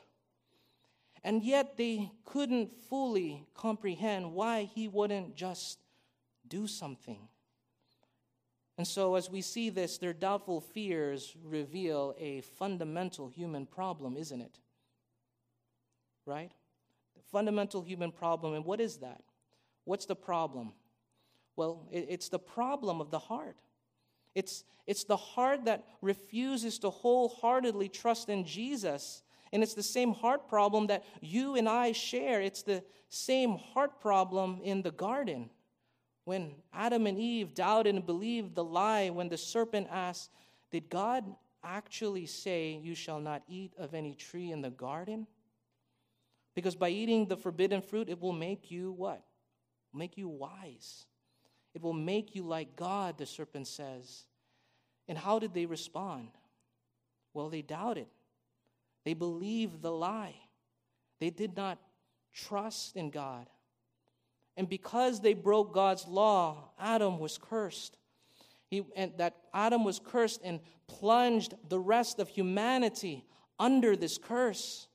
And 1.24 1.44
yet 1.44 1.78
they 1.78 2.12
couldn't 2.26 2.76
fully 2.90 3.46
comprehend 3.54 4.34
why 4.34 4.64
he 4.64 4.88
wouldn't 4.88 5.36
just 5.36 5.80
do 6.48 6.66
something. 6.66 7.28
And 8.78 8.88
so, 8.88 9.16
as 9.16 9.30
we 9.30 9.42
see 9.42 9.70
this, 9.70 9.98
their 10.00 10.12
doubtful 10.12 10.60
fears 10.60 11.36
reveal 11.44 12.14
a 12.20 12.42
fundamental 12.42 13.30
human 13.30 13.66
problem, 13.66 14.18
isn't 14.18 14.42
it? 14.42 14.60
Right? 16.26 16.52
The 17.16 17.22
fundamental 17.32 17.84
human 17.84 18.12
problem. 18.12 18.54
And 18.54 18.66
what 18.66 18.82
is 18.82 18.98
that? 18.98 19.22
What's 19.86 20.06
the 20.06 20.16
problem? 20.16 20.74
Well, 21.56 21.88
it's 21.92 22.30
the 22.30 22.40
problem 22.40 23.00
of 23.00 23.12
the 23.12 23.20
heart. 23.20 23.58
It's, 24.34 24.66
it's 24.86 25.06
the 25.06 25.16
heart 25.16 25.66
that 25.66 25.86
refuses 26.02 26.78
to 26.80 26.90
wholeheartedly 26.90 27.90
trust 27.90 28.28
in 28.28 28.46
Jesus. 28.46 29.24
And 29.54 29.64
it's 29.64 29.74
the 29.74 29.84
same 29.84 30.14
heart 30.14 30.50
problem 30.50 30.88
that 30.88 31.06
you 31.22 31.56
and 31.56 31.70
I 31.70 31.94
share. 31.94 32.42
It's 32.42 32.64
the 32.64 32.84
same 33.08 33.58
heart 33.58 34.02
problem 34.02 34.60
in 34.64 34.82
the 34.82 34.92
garden. 34.92 35.50
When 36.26 36.56
Adam 36.74 37.08
and 37.08 37.18
Eve 37.18 37.54
doubted 37.54 37.96
and 37.96 38.06
believed 38.06 38.56
the 38.56 38.64
lie, 38.64 39.10
when 39.10 39.30
the 39.30 39.38
serpent 39.38 39.88
asked, 39.90 40.32
Did 40.72 40.90
God 40.90 41.24
actually 41.64 42.26
say, 42.26 42.80
You 42.84 42.96
shall 42.96 43.20
not 43.20 43.44
eat 43.48 43.74
of 43.78 43.94
any 43.94 44.16
tree 44.16 44.52
in 44.52 44.62
the 44.62 44.72
garden? 44.72 45.28
Because 46.56 46.76
by 46.76 46.90
eating 46.90 47.28
the 47.28 47.38
forbidden 47.38 47.82
fruit, 47.82 48.10
it 48.10 48.20
will 48.20 48.34
make 48.34 48.72
you 48.72 48.92
what? 48.92 49.22
Make 49.96 50.18
you 50.18 50.28
wise. 50.28 51.06
It 51.74 51.82
will 51.82 51.94
make 51.94 52.36
you 52.36 52.44
like 52.44 52.76
God, 52.76 53.18
the 53.18 53.26
serpent 53.26 53.68
says. 53.68 54.24
And 55.08 55.18
how 55.18 55.40
did 55.40 55.54
they 55.54 55.66
respond? 55.66 56.30
Well, 57.34 57.50
they 57.50 57.62
doubted. 57.62 58.08
They 59.04 59.14
believed 59.14 59.82
the 59.82 59.92
lie. 59.92 60.36
They 61.20 61.30
did 61.30 61.56
not 61.56 61.80
trust 62.34 62.96
in 62.96 63.10
God. 63.10 63.48
And 64.58 64.70
because 64.70 65.20
they 65.20 65.34
broke 65.34 65.74
God's 65.74 66.08
law, 66.08 66.70
Adam 66.80 67.20
was 67.20 67.38
cursed. 67.38 67.98
He, 68.70 68.84
and 68.96 69.12
that 69.18 69.36
Adam 69.54 69.84
was 69.84 70.00
cursed 70.00 70.42
and 70.44 70.60
plunged 70.88 71.54
the 71.70 71.80
rest 71.80 72.20
of 72.20 72.30
humanity 72.30 73.26
under 73.60 73.96
this 73.96 74.18
curse. 74.18 74.88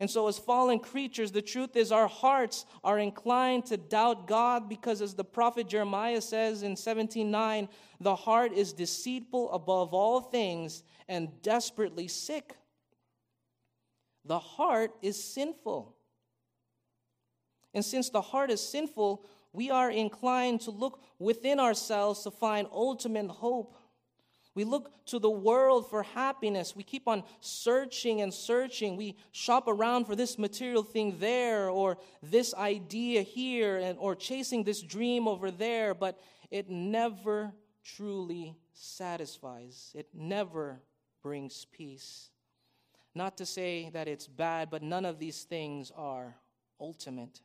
And 0.00 0.08
so, 0.08 0.28
as 0.28 0.38
fallen 0.38 0.78
creatures, 0.78 1.32
the 1.32 1.42
truth 1.42 1.74
is 1.76 1.90
our 1.90 2.06
hearts 2.06 2.66
are 2.84 2.98
inclined 2.98 3.66
to 3.66 3.76
doubt 3.76 4.28
God 4.28 4.68
because, 4.68 5.02
as 5.02 5.14
the 5.14 5.24
prophet 5.24 5.68
Jeremiah 5.68 6.20
says 6.20 6.62
in 6.62 6.76
17:9, 6.76 7.68
the 8.00 8.14
heart 8.14 8.52
is 8.52 8.72
deceitful 8.72 9.50
above 9.50 9.92
all 9.92 10.20
things 10.20 10.84
and 11.08 11.42
desperately 11.42 12.06
sick. 12.06 12.56
The 14.24 14.38
heart 14.38 14.92
is 15.02 15.22
sinful. 15.22 15.96
And 17.74 17.84
since 17.84 18.10
the 18.10 18.20
heart 18.20 18.50
is 18.50 18.66
sinful, 18.66 19.24
we 19.52 19.70
are 19.70 19.90
inclined 19.90 20.60
to 20.62 20.70
look 20.70 21.02
within 21.18 21.58
ourselves 21.58 22.22
to 22.22 22.30
find 22.30 22.68
ultimate 22.70 23.28
hope. 23.28 23.77
We 24.58 24.64
look 24.64 24.90
to 25.06 25.20
the 25.20 25.30
world 25.30 25.88
for 25.88 26.02
happiness. 26.02 26.74
We 26.74 26.82
keep 26.82 27.06
on 27.06 27.22
searching 27.40 28.22
and 28.22 28.34
searching. 28.34 28.96
We 28.96 29.14
shop 29.30 29.68
around 29.68 30.06
for 30.06 30.16
this 30.16 30.36
material 30.36 30.82
thing 30.82 31.20
there 31.20 31.70
or 31.70 31.96
this 32.24 32.54
idea 32.54 33.22
here 33.22 33.76
and, 33.76 33.96
or 34.00 34.16
chasing 34.16 34.64
this 34.64 34.82
dream 34.82 35.28
over 35.28 35.52
there, 35.52 35.94
but 35.94 36.18
it 36.50 36.68
never 36.68 37.52
truly 37.84 38.56
satisfies. 38.72 39.92
It 39.94 40.08
never 40.12 40.80
brings 41.22 41.64
peace. 41.66 42.30
Not 43.14 43.36
to 43.36 43.46
say 43.46 43.90
that 43.90 44.08
it's 44.08 44.26
bad, 44.26 44.70
but 44.70 44.82
none 44.82 45.04
of 45.04 45.20
these 45.20 45.44
things 45.44 45.92
are 45.94 46.34
ultimate. 46.80 47.42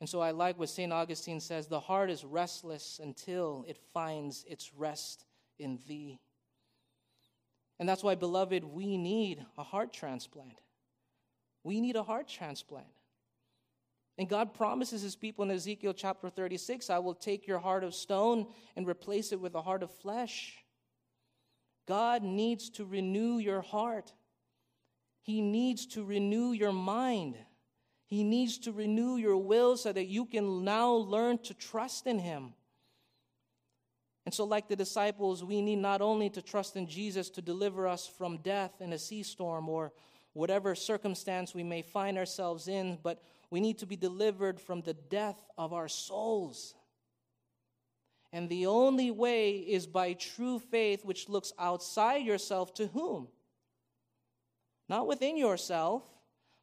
And 0.00 0.08
so 0.08 0.20
I 0.20 0.32
like 0.32 0.58
what 0.58 0.68
St. 0.68 0.92
Augustine 0.92 1.40
says 1.40 1.66
the 1.66 1.80
heart 1.80 2.10
is 2.10 2.26
restless 2.26 3.00
until 3.02 3.64
it 3.66 3.78
finds 3.94 4.44
its 4.46 4.74
rest 4.74 5.24
in 5.60 5.78
thee. 5.86 6.18
And 7.78 7.88
that's 7.88 8.02
why, 8.02 8.14
beloved, 8.14 8.64
we 8.64 8.96
need 8.96 9.44
a 9.56 9.62
heart 9.62 9.92
transplant. 9.92 10.60
We 11.62 11.80
need 11.80 11.96
a 11.96 12.02
heart 12.02 12.28
transplant. 12.28 12.86
And 14.18 14.28
God 14.28 14.52
promises 14.52 15.00
his 15.00 15.16
people 15.16 15.44
in 15.44 15.50
Ezekiel 15.50 15.94
chapter 15.94 16.28
36 16.28 16.90
I 16.90 16.98
will 16.98 17.14
take 17.14 17.46
your 17.46 17.58
heart 17.58 17.84
of 17.84 17.94
stone 17.94 18.46
and 18.76 18.86
replace 18.86 19.32
it 19.32 19.40
with 19.40 19.54
a 19.54 19.62
heart 19.62 19.82
of 19.82 19.90
flesh. 19.90 20.58
God 21.86 22.22
needs 22.22 22.68
to 22.70 22.84
renew 22.84 23.38
your 23.38 23.62
heart, 23.62 24.12
He 25.22 25.40
needs 25.40 25.86
to 25.88 26.04
renew 26.04 26.52
your 26.52 26.72
mind. 26.72 27.36
He 28.04 28.24
needs 28.24 28.58
to 28.58 28.72
renew 28.72 29.16
your 29.16 29.36
will 29.36 29.76
so 29.76 29.92
that 29.92 30.06
you 30.06 30.26
can 30.26 30.64
now 30.64 30.94
learn 30.94 31.38
to 31.44 31.54
trust 31.54 32.08
in 32.08 32.18
Him. 32.18 32.54
And 34.26 34.34
so, 34.34 34.44
like 34.44 34.68
the 34.68 34.76
disciples, 34.76 35.42
we 35.42 35.62
need 35.62 35.76
not 35.76 36.02
only 36.02 36.28
to 36.30 36.42
trust 36.42 36.76
in 36.76 36.86
Jesus 36.86 37.30
to 37.30 37.42
deliver 37.42 37.88
us 37.88 38.06
from 38.06 38.38
death 38.38 38.72
in 38.80 38.92
a 38.92 38.98
sea 38.98 39.22
storm 39.22 39.68
or 39.68 39.92
whatever 40.34 40.74
circumstance 40.74 41.54
we 41.54 41.62
may 41.62 41.82
find 41.82 42.18
ourselves 42.18 42.68
in, 42.68 42.98
but 43.02 43.22
we 43.50 43.60
need 43.60 43.78
to 43.78 43.86
be 43.86 43.96
delivered 43.96 44.60
from 44.60 44.82
the 44.82 44.94
death 44.94 45.42
of 45.58 45.72
our 45.72 45.88
souls. 45.88 46.74
And 48.32 48.48
the 48.48 48.66
only 48.66 49.10
way 49.10 49.56
is 49.56 49.86
by 49.86 50.12
true 50.12 50.60
faith, 50.60 51.04
which 51.04 51.28
looks 51.28 51.52
outside 51.58 52.24
yourself 52.24 52.72
to 52.74 52.86
whom? 52.88 53.28
Not 54.88 55.06
within 55.06 55.36
yourself, 55.36 56.04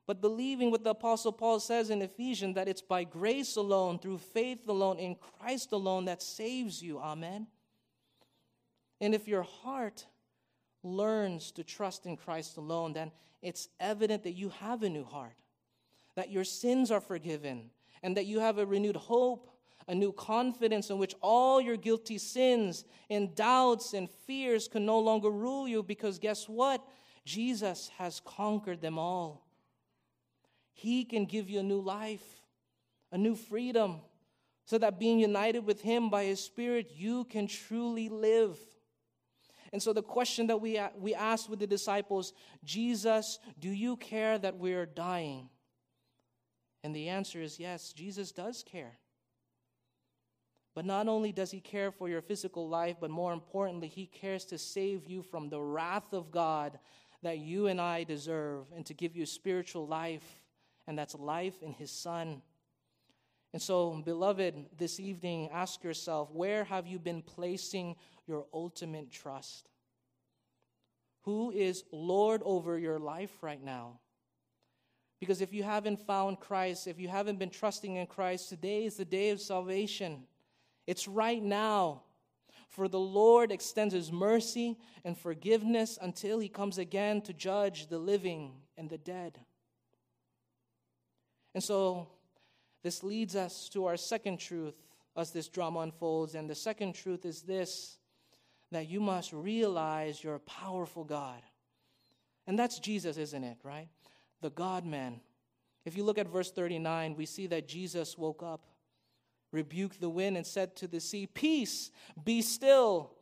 but 0.08 0.22
believing 0.22 0.72
what 0.72 0.84
the 0.84 0.92
Apostle 0.92 1.34
Paul 1.34 1.60
says 1.60 1.90
in 1.90 2.02
Ephesians 2.02 2.56
that 2.56 2.70
it's 2.70 2.82
by 2.82 3.04
grace 3.04 3.58
alone, 3.58 4.00
through 4.00 4.18
faith 4.18 4.68
alone, 4.68 4.98
in 4.98 5.16
Christ 5.16 5.74
alone 5.74 6.06
that 6.06 6.24
saves 6.24 6.82
you. 6.82 6.98
Amen. 7.00 7.48
And 9.00 9.14
if 9.14 9.28
your 9.28 9.44
heart 9.44 10.06
learns 10.82 11.52
to 11.52 11.64
trust 11.64 12.06
in 12.06 12.16
Christ 12.16 12.56
alone, 12.58 12.94
then 12.94 13.12
it's 13.42 13.68
evident 13.80 14.24
that 14.24 14.32
you 14.32 14.50
have 14.50 14.82
a 14.82 14.90
new 14.90 15.04
heart, 15.04 15.36
that 16.16 16.32
your 16.32 16.46
sins 16.46 16.90
are 16.90 17.02
forgiven, 17.02 17.70
and 18.02 18.16
that 18.16 18.26
you 18.26 18.40
have 18.40 18.58
a 18.58 18.66
renewed 18.66 18.96
hope 18.96 19.52
a 19.88 19.96
new 19.96 20.12
confidence 20.12 20.90
in 20.90 20.98
which 20.98 21.16
all 21.22 21.62
your 21.62 21.78
guilty 21.78 22.18
sins 22.18 22.84
and 23.10 23.34
doubts 23.36 23.94
and 23.94 24.10
fears 24.10 24.68
can 24.68 24.86
no 24.86 25.00
longer 25.00 25.30
rule 25.30 25.68
you 25.68 25.82
because 25.82 26.20
guess 26.20 26.50
what? 26.50 26.86
Jesus 27.24 27.90
has 27.98 28.22
conquered 28.26 28.82
them 28.82 29.00
all. 29.00 29.47
He 30.78 31.06
can 31.06 31.26
give 31.26 31.50
you 31.50 31.60
a 31.60 31.64
new 31.64 31.82
life, 31.82 32.24
a 33.12 33.18
new 33.18 33.36
freedom, 33.36 34.02
so 34.66 34.78
that 34.78 35.00
being 35.00 35.18
united 35.18 35.66
with 35.66 35.82
Him 35.82 36.12
by 36.12 36.26
His 36.26 36.40
Spirit, 36.40 36.92
you 36.96 37.24
can 37.24 37.48
truly 37.48 38.10
live. 38.10 38.60
And 39.74 39.82
so, 39.82 39.92
the 39.92 40.04
question 40.04 40.46
that 40.48 40.62
we, 40.62 40.80
we 41.00 41.16
asked 41.16 41.50
with 41.50 41.58
the 41.58 41.66
disciples 41.66 42.32
Jesus, 42.64 43.40
do 43.60 43.70
you 43.70 43.98
care 43.98 44.38
that 44.38 44.58
we're 44.58 44.86
dying? 44.86 45.50
And 46.84 46.96
the 46.96 47.10
answer 47.10 47.42
is 47.42 47.60
yes, 47.60 47.92
Jesus 47.92 48.32
does 48.32 48.62
care. 48.62 49.00
But 50.76 50.86
not 50.86 51.08
only 51.08 51.32
does 51.32 51.50
he 51.50 51.60
care 51.60 51.90
for 51.90 52.08
your 52.08 52.22
physical 52.22 52.70
life, 52.70 52.98
but 53.02 53.10
more 53.10 53.34
importantly, 53.34 53.88
he 53.88 54.06
cares 54.06 54.46
to 54.46 54.60
save 54.60 55.10
you 55.10 55.24
from 55.24 55.50
the 55.50 55.60
wrath 55.60 56.14
of 56.14 56.30
God 56.30 56.78
that 57.24 57.40
you 57.40 57.66
and 57.66 57.82
I 57.82 58.04
deserve 58.04 58.66
and 58.76 58.86
to 58.86 58.94
give 58.94 59.16
you 59.16 59.26
spiritual 59.26 59.88
life, 59.88 60.40
and 60.88 60.98
that's 60.98 61.16
life 61.16 61.62
in 61.62 61.74
his 61.74 61.92
Son. 61.92 62.42
And 63.54 63.62
so, 63.62 64.02
beloved, 64.04 64.66
this 64.78 65.00
evening, 65.00 65.50
ask 65.52 65.84
yourself 65.84 66.32
where 66.32 66.64
have 66.64 66.88
you 66.88 67.00
been 67.00 67.22
placing 67.22 67.96
your 68.28 68.46
ultimate 68.54 69.12
trust? 69.12 69.70
Who 71.24 71.52
is 71.52 71.84
Lord 71.92 72.42
over 72.46 72.78
your 72.78 73.00
life 73.00 73.32
right 73.42 73.62
now? 73.62 74.00
Because 75.20 75.42
if 75.42 75.54
you 75.54 75.64
haven't 75.64 76.06
found 76.06 76.40
Christ, 76.40 76.88
if 76.88 77.00
you 77.00 77.08
haven't 77.08 77.40
been 77.40 77.50
trusting 77.50 77.96
in 77.96 78.06
Christ, 78.06 78.50
today 78.50 78.86
is 78.86 78.96
the 78.96 79.06
day 79.06 79.32
of 79.32 79.42
salvation. 79.42 80.24
It's 80.86 81.08
right 81.08 81.42
now. 81.42 82.04
For 82.70 82.88
the 82.88 83.00
Lord 83.00 83.52
extends 83.52 83.94
his 83.94 84.12
mercy 84.12 84.78
and 85.04 85.18
forgiveness 85.18 85.98
until 86.02 86.38
he 86.40 86.50
comes 86.50 86.78
again 86.78 87.22
to 87.22 87.34
judge 87.34 87.88
the 87.88 87.98
living 87.98 88.52
and 88.78 88.90
the 88.90 88.98
dead. 88.98 89.40
And 91.58 91.64
so, 91.64 92.08
this 92.84 93.02
leads 93.02 93.36
us 93.36 93.68
to 93.70 93.88
our 93.88 93.98
second 93.98 94.38
truth 94.38 94.76
as 95.16 95.32
this 95.32 95.48
drama 95.48 95.80
unfolds. 95.80 96.36
And 96.36 96.48
the 96.48 96.54
second 96.54 96.94
truth 96.94 97.26
is 97.26 97.42
this 97.42 97.98
that 98.70 98.88
you 98.88 99.00
must 99.00 99.34
realize 99.34 100.24
you're 100.24 100.36
a 100.36 100.40
powerful 100.40 101.04
God. 101.04 101.42
And 102.46 102.60
that's 102.60 102.78
Jesus, 102.78 103.18
isn't 103.18 103.44
it, 103.44 103.58
right? 103.64 103.88
The 104.42 104.52
God 104.52 104.86
man. 104.86 105.20
If 105.84 105.98
you 105.98 106.04
look 106.04 106.20
at 106.20 106.28
verse 106.28 106.52
39, 106.52 107.16
we 107.16 107.26
see 107.26 107.48
that 107.48 107.68
Jesus 107.68 108.20
woke 108.20 108.44
up 108.44 108.62
rebuked 109.52 110.00
the 110.00 110.10
wind 110.10 110.38
and 110.38 110.46
said 110.46 110.76
to 110.76 110.88
the 110.88 111.00
sea, 111.00 111.26
Peace, 111.26 111.90
be 112.24 112.44
still, 112.44 113.14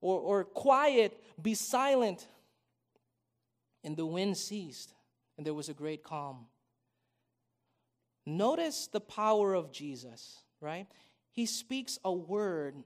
or, 0.00 0.18
or 0.18 0.44
quiet, 0.44 1.22
be 1.42 1.52
silent. 1.52 2.26
And 3.84 3.98
the 3.98 4.06
wind 4.06 4.38
ceased, 4.38 4.94
and 5.36 5.44
there 5.44 5.52
was 5.52 5.68
a 5.68 5.74
great 5.74 6.02
calm. 6.02 6.46
Notice 8.24 8.86
the 8.86 9.00
power 9.00 9.54
of 9.54 9.72
Jesus, 9.72 10.42
right? 10.60 10.86
He 11.30 11.46
speaks 11.46 11.98
a 12.04 12.12
word, 12.12 12.76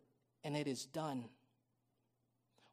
and 0.44 0.56
it 0.56 0.66
is 0.66 0.86
done. 0.86 1.24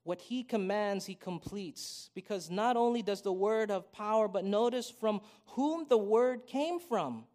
What 0.03 0.21
he 0.21 0.43
commands, 0.43 1.05
he 1.05 1.15
completes. 1.15 2.09
Because 2.13 2.49
not 2.49 2.77
only 2.77 3.01
does 3.01 3.21
the 3.21 3.33
word 3.33 3.69
have 3.69 3.91
power, 3.91 4.27
but 4.27 4.45
notice 4.45 4.89
from 4.89 5.21
whom 5.47 5.85
the 5.89 5.97
word 5.97 6.45
came 6.45 6.79
from 6.79 7.25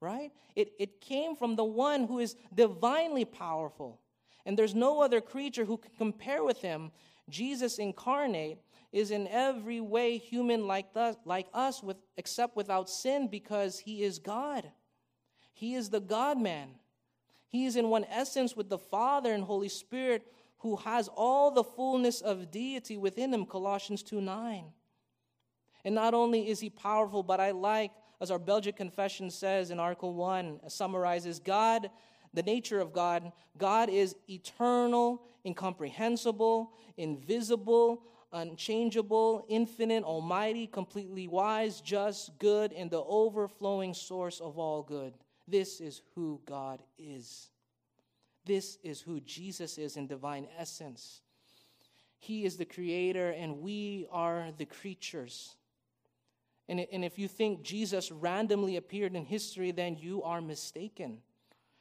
right? 0.00 0.32
It, 0.56 0.72
it 0.78 1.00
came 1.00 1.36
from 1.36 1.56
the 1.56 1.64
one 1.64 2.06
who 2.06 2.18
is 2.18 2.36
divinely 2.54 3.24
powerful. 3.24 4.00
And 4.46 4.58
there's 4.58 4.74
no 4.74 5.02
other 5.02 5.20
creature 5.20 5.64
who 5.64 5.76
can 5.76 5.90
compare 5.98 6.42
with 6.42 6.60
him. 6.62 6.90
Jesus 7.28 7.78
incarnate 7.78 8.58
is 8.92 9.10
in 9.10 9.28
every 9.28 9.80
way 9.80 10.18
human 10.18 10.66
like 10.66 10.86
us, 10.96 11.16
like 11.24 11.46
us 11.54 11.82
with, 11.82 11.96
except 12.16 12.56
without 12.56 12.90
sin 12.90 13.28
because 13.28 13.78
he 13.78 14.02
is 14.02 14.18
God. 14.18 14.70
He 15.52 15.74
is 15.74 15.90
the 15.90 16.00
God 16.00 16.38
man. 16.40 16.70
He 17.48 17.66
is 17.66 17.76
in 17.76 17.88
one 17.88 18.04
essence 18.10 18.56
with 18.56 18.68
the 18.68 18.78
Father 18.78 19.32
and 19.32 19.44
Holy 19.44 19.68
Spirit 19.68 20.26
who 20.58 20.76
has 20.76 21.08
all 21.08 21.50
the 21.50 21.64
fullness 21.64 22.20
of 22.20 22.50
deity 22.50 22.96
within 22.96 23.32
him, 23.32 23.46
Colossians 23.46 24.02
2 24.02 24.20
9. 24.20 24.64
And 25.84 25.94
not 25.94 26.12
only 26.12 26.48
is 26.48 26.60
he 26.60 26.68
powerful, 26.70 27.22
but 27.22 27.40
I 27.40 27.52
like 27.52 27.92
as 28.20 28.30
our 28.30 28.38
Belgic 28.38 28.76
confession 28.76 29.30
says 29.30 29.70
in 29.70 29.80
Article 29.80 30.14
1, 30.14 30.60
summarizes 30.68 31.38
God, 31.38 31.90
the 32.34 32.42
nature 32.42 32.80
of 32.80 32.92
God. 32.92 33.32
God 33.56 33.88
is 33.88 34.14
eternal, 34.28 35.22
incomprehensible, 35.44 36.72
invisible, 36.96 38.02
unchangeable, 38.32 39.44
infinite, 39.48 40.04
almighty, 40.04 40.66
completely 40.66 41.26
wise, 41.26 41.80
just, 41.80 42.38
good, 42.38 42.72
and 42.72 42.90
the 42.90 43.02
overflowing 43.02 43.94
source 43.94 44.40
of 44.40 44.58
all 44.58 44.82
good. 44.82 45.14
This 45.48 45.80
is 45.80 46.02
who 46.14 46.40
God 46.46 46.80
is. 46.98 47.50
This 48.44 48.78
is 48.82 49.00
who 49.00 49.20
Jesus 49.20 49.78
is 49.78 49.96
in 49.96 50.06
divine 50.06 50.46
essence. 50.58 51.20
He 52.18 52.44
is 52.44 52.56
the 52.56 52.64
creator, 52.64 53.30
and 53.30 53.60
we 53.60 54.06
are 54.10 54.48
the 54.56 54.66
creatures. 54.66 55.56
And, 56.68 56.86
and 56.92 57.04
if 57.04 57.18
you 57.18 57.26
think 57.26 57.62
Jesus 57.62 58.12
randomly 58.12 58.76
appeared 58.76 59.16
in 59.16 59.24
history, 59.24 59.72
then 59.72 59.96
you 59.96 60.22
are 60.22 60.40
mistaken. 60.40 61.18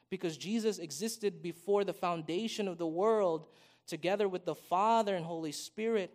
Because 0.09 0.37
Jesus 0.37 0.79
existed 0.79 1.43
before 1.43 1.83
the 1.83 1.93
foundation 1.93 2.67
of 2.67 2.79
the 2.79 2.87
world 2.87 3.45
together 3.85 4.27
with 4.27 4.45
the 4.45 4.55
Father 4.55 5.15
and 5.15 5.25
Holy 5.25 5.51
Spirit. 5.51 6.11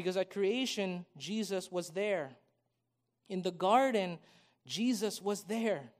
Because 0.00 0.16
at 0.16 0.30
creation, 0.30 1.04
Jesus 1.18 1.70
was 1.70 1.90
there. 1.90 2.30
In 3.28 3.42
the 3.42 3.50
garden, 3.50 4.18
Jesus 4.66 5.20
was 5.20 5.42
there. 5.42 5.92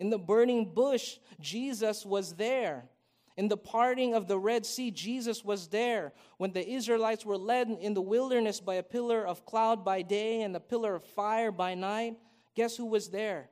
In 0.00 0.10
the 0.10 0.18
burning 0.18 0.74
bush, 0.74 1.18
Jesus 1.38 2.04
was 2.04 2.32
there. 2.32 2.88
In 3.36 3.46
the 3.46 3.56
parting 3.56 4.14
of 4.14 4.26
the 4.26 4.36
Red 4.36 4.66
Sea, 4.66 4.90
Jesus 4.90 5.44
was 5.44 5.68
there. 5.68 6.12
When 6.38 6.52
the 6.52 6.68
Israelites 6.68 7.24
were 7.24 7.36
led 7.36 7.68
in 7.68 7.94
the 7.94 8.02
wilderness 8.02 8.58
by 8.58 8.74
a 8.74 8.82
pillar 8.82 9.24
of 9.24 9.46
cloud 9.46 9.84
by 9.84 10.02
day 10.02 10.42
and 10.42 10.56
a 10.56 10.58
pillar 10.58 10.96
of 10.96 11.04
fire 11.04 11.52
by 11.52 11.76
night, 11.76 12.16
guess 12.56 12.76
who 12.76 12.86
was 12.86 13.10
there? 13.10 13.48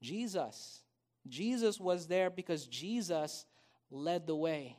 Jesus. 0.00 0.80
Jesus 1.28 1.78
was 1.78 2.06
there 2.06 2.30
because 2.30 2.66
Jesus 2.66 3.44
led 3.90 4.26
the 4.26 4.34
way. 4.34 4.78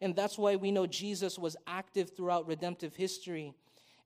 And 0.00 0.14
that's 0.14 0.38
why 0.38 0.56
we 0.56 0.70
know 0.70 0.86
Jesus 0.86 1.38
was 1.38 1.56
active 1.66 2.10
throughout 2.16 2.46
redemptive 2.46 2.94
history. 2.94 3.54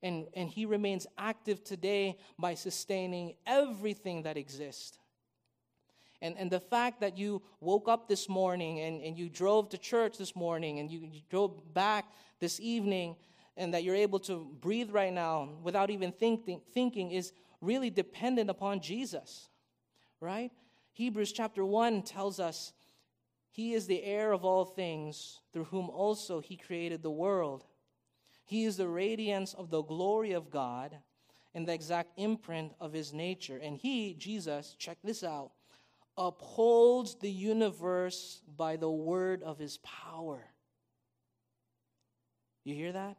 And, 0.03 0.27
and 0.33 0.49
he 0.49 0.65
remains 0.65 1.05
active 1.17 1.63
today 1.63 2.17
by 2.39 2.55
sustaining 2.55 3.35
everything 3.45 4.23
that 4.23 4.37
exists. 4.37 4.97
And, 6.21 6.37
and 6.37 6.51
the 6.51 6.59
fact 6.59 7.01
that 7.01 7.17
you 7.17 7.41
woke 7.59 7.87
up 7.87 8.07
this 8.07 8.29
morning 8.29 8.79
and, 8.79 9.01
and 9.01 9.17
you 9.17 9.27
drove 9.27 9.69
to 9.69 9.77
church 9.77 10.17
this 10.17 10.35
morning 10.35 10.79
and 10.79 10.91
you, 10.91 10.99
you 10.99 11.21
drove 11.29 11.73
back 11.73 12.05
this 12.39 12.59
evening 12.59 13.15
and 13.57 13.73
that 13.73 13.83
you're 13.83 13.95
able 13.95 14.19
to 14.19 14.47
breathe 14.61 14.91
right 14.91 15.11
now 15.11 15.49
without 15.63 15.89
even 15.89 16.11
thinking, 16.11 16.61
thinking 16.73 17.11
is 17.11 17.33
really 17.59 17.89
dependent 17.89 18.49
upon 18.49 18.81
Jesus, 18.81 19.49
right? 20.19 20.51
Hebrews 20.93 21.31
chapter 21.31 21.65
1 21.65 22.03
tells 22.03 22.39
us 22.39 22.73
he 23.51 23.73
is 23.73 23.85
the 23.85 24.03
heir 24.03 24.31
of 24.31 24.45
all 24.45 24.63
things, 24.63 25.41
through 25.51 25.65
whom 25.65 25.89
also 25.89 26.39
he 26.39 26.55
created 26.55 27.03
the 27.03 27.11
world. 27.11 27.65
He 28.45 28.63
is 28.63 28.77
the 28.77 28.87
radiance 28.87 29.53
of 29.53 29.69
the 29.69 29.81
glory 29.81 30.31
of 30.31 30.49
God 30.49 30.97
and 31.53 31.67
the 31.67 31.73
exact 31.73 32.13
imprint 32.17 32.73
of 32.79 32.93
his 32.93 33.13
nature. 33.13 33.57
And 33.57 33.77
he, 33.77 34.13
Jesus, 34.13 34.75
check 34.79 34.97
this 35.03 35.21
out, 35.21 35.51
upholds 36.17 37.15
the 37.15 37.29
universe 37.29 38.41
by 38.55 38.77
the 38.77 38.89
word 38.89 39.43
of 39.43 39.59
his 39.59 39.77
power. 39.79 40.45
You 42.63 42.73
hear 42.73 42.93
that? 42.93 43.17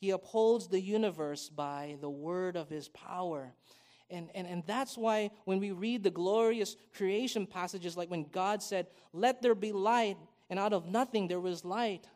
He 0.00 0.10
upholds 0.10 0.68
the 0.68 0.80
universe 0.80 1.48
by 1.48 1.96
the 2.00 2.10
word 2.10 2.56
of 2.56 2.68
his 2.68 2.88
power. 2.88 3.52
And, 4.10 4.28
and, 4.34 4.46
and 4.46 4.62
that's 4.66 4.96
why 4.98 5.30
when 5.44 5.60
we 5.60 5.70
read 5.70 6.02
the 6.02 6.10
glorious 6.10 6.76
creation 6.94 7.46
passages, 7.46 7.96
like 7.96 8.10
when 8.10 8.26
God 8.30 8.62
said, 8.62 8.86
Let 9.12 9.42
there 9.42 9.54
be 9.54 9.72
light, 9.72 10.16
and 10.48 10.58
out 10.58 10.72
of 10.72 10.86
nothing 10.86 11.28
there 11.28 11.40
was 11.40 11.64
light, 11.64 12.06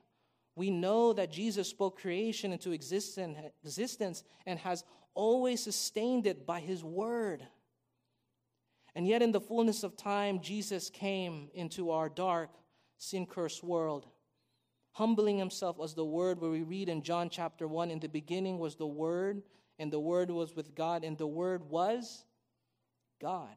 we 0.56 0.70
know 0.70 1.12
that 1.12 1.32
Jesus 1.32 1.68
spoke 1.68 2.00
creation 2.00 2.52
into 2.52 2.72
existence 2.72 4.22
and 4.46 4.58
has 4.60 4.84
always 5.14 5.62
sustained 5.62 6.26
it 6.26 6.46
by 6.46 6.60
his 6.60 6.84
word. 6.84 7.46
And 8.94 9.06
yet, 9.08 9.22
in 9.22 9.32
the 9.32 9.40
fullness 9.40 9.82
of 9.82 9.96
time, 9.96 10.40
Jesus 10.40 10.88
came 10.88 11.48
into 11.54 11.90
our 11.90 12.08
dark, 12.08 12.50
sin 12.96 13.26
cursed 13.26 13.64
world, 13.64 14.06
humbling 14.92 15.38
himself 15.38 15.78
as 15.82 15.94
the 15.94 16.04
Word, 16.04 16.40
where 16.40 16.50
we 16.50 16.62
read 16.62 16.88
in 16.88 17.02
John 17.02 17.28
chapter 17.28 17.66
1 17.66 17.90
In 17.90 17.98
the 17.98 18.08
beginning 18.08 18.58
was 18.58 18.76
the 18.76 18.86
Word, 18.86 19.42
and 19.78 19.92
the 19.92 20.00
Word 20.00 20.30
was 20.30 20.54
with 20.54 20.74
God, 20.74 21.04
and 21.04 21.18
the 21.18 21.26
Word 21.26 21.68
was 21.68 22.24
God. 23.20 23.56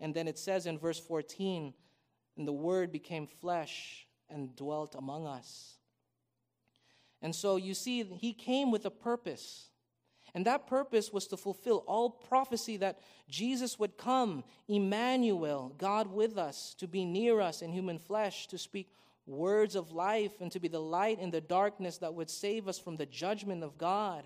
And 0.00 0.14
then 0.14 0.28
it 0.28 0.38
says 0.38 0.66
in 0.66 0.78
verse 0.78 0.98
14, 1.00 1.74
And 2.36 2.48
the 2.48 2.52
Word 2.52 2.92
became 2.92 3.26
flesh 3.26 4.06
and 4.30 4.54
dwelt 4.56 4.94
among 4.94 5.26
us. 5.26 5.76
And 7.20 7.34
so 7.34 7.56
you 7.56 7.74
see, 7.74 8.04
he 8.04 8.32
came 8.32 8.70
with 8.70 8.86
a 8.86 8.90
purpose. 8.90 9.70
And 10.34 10.46
that 10.46 10.66
purpose 10.66 11.12
was 11.12 11.26
to 11.28 11.36
fulfill 11.36 11.78
all 11.86 12.10
prophecy 12.10 12.76
that 12.78 13.00
Jesus 13.28 13.78
would 13.78 13.96
come, 13.96 14.44
Emmanuel, 14.68 15.74
God 15.78 16.06
with 16.12 16.38
us, 16.38 16.74
to 16.78 16.86
be 16.86 17.04
near 17.04 17.40
us 17.40 17.62
in 17.62 17.72
human 17.72 17.98
flesh, 17.98 18.46
to 18.48 18.58
speak 18.58 18.92
words 19.26 19.74
of 19.74 19.90
life, 19.90 20.40
and 20.40 20.52
to 20.52 20.60
be 20.60 20.68
the 20.68 20.80
light 20.80 21.18
in 21.18 21.30
the 21.30 21.40
darkness 21.40 21.98
that 21.98 22.14
would 22.14 22.30
save 22.30 22.68
us 22.68 22.78
from 22.78 22.96
the 22.96 23.06
judgment 23.06 23.64
of 23.64 23.78
God. 23.78 24.24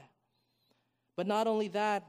But 1.16 1.26
not 1.26 1.46
only 1.46 1.68
that, 1.68 2.04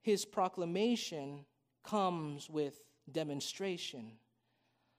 his 0.00 0.24
proclamation 0.24 1.44
comes 1.82 2.48
with 2.48 2.82
demonstration. 3.10 4.12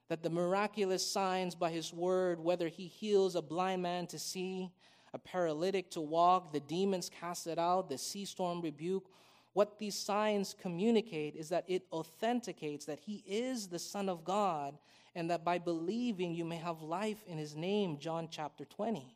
That 0.10 0.22
the 0.22 0.30
miraculous 0.30 1.06
signs 1.06 1.56
by 1.56 1.72
his 1.72 1.94
word, 1.94 2.40
whether 2.40 2.68
he 2.68 2.88
heals 2.88 3.36
a 3.36 3.42
blind 3.42 3.82
man 3.82 4.08
to 4.08 4.20
see, 4.20 4.72
a 5.14 5.18
paralytic 5.18 5.90
to 5.92 6.02
walk, 6.02 6.52
the 6.52 6.60
demons 6.60 7.10
cast 7.10 7.48
it 7.48 7.58
out, 7.58 7.90
the 7.90 7.98
sea 7.98 8.26
storm 8.26 8.62
rebuke. 8.62 9.10
What 9.54 9.80
these 9.80 9.96
signs 9.96 10.54
communicate 10.62 11.36
is 11.36 11.50
that 11.50 11.64
it 11.68 11.84
authenticates 11.92 12.86
that 12.86 13.00
he 13.00 13.24
is 13.26 13.68
the 13.68 13.80
Son 13.80 14.10
of 14.10 14.26
God 14.26 14.78
and 15.16 15.30
that 15.30 15.46
by 15.46 15.58
believing 15.58 16.36
you 16.36 16.44
may 16.44 16.58
have 16.58 16.82
life 16.82 17.24
in 17.26 17.38
his 17.38 17.56
name, 17.56 17.98
John 17.98 18.28
chapter 18.30 18.66
20. 18.66 19.16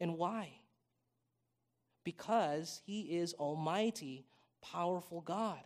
And 0.00 0.16
why? 0.16 0.52
Because 2.08 2.80
he 2.86 3.02
is 3.02 3.34
Almighty, 3.34 4.24
powerful 4.62 5.20
God. 5.20 5.60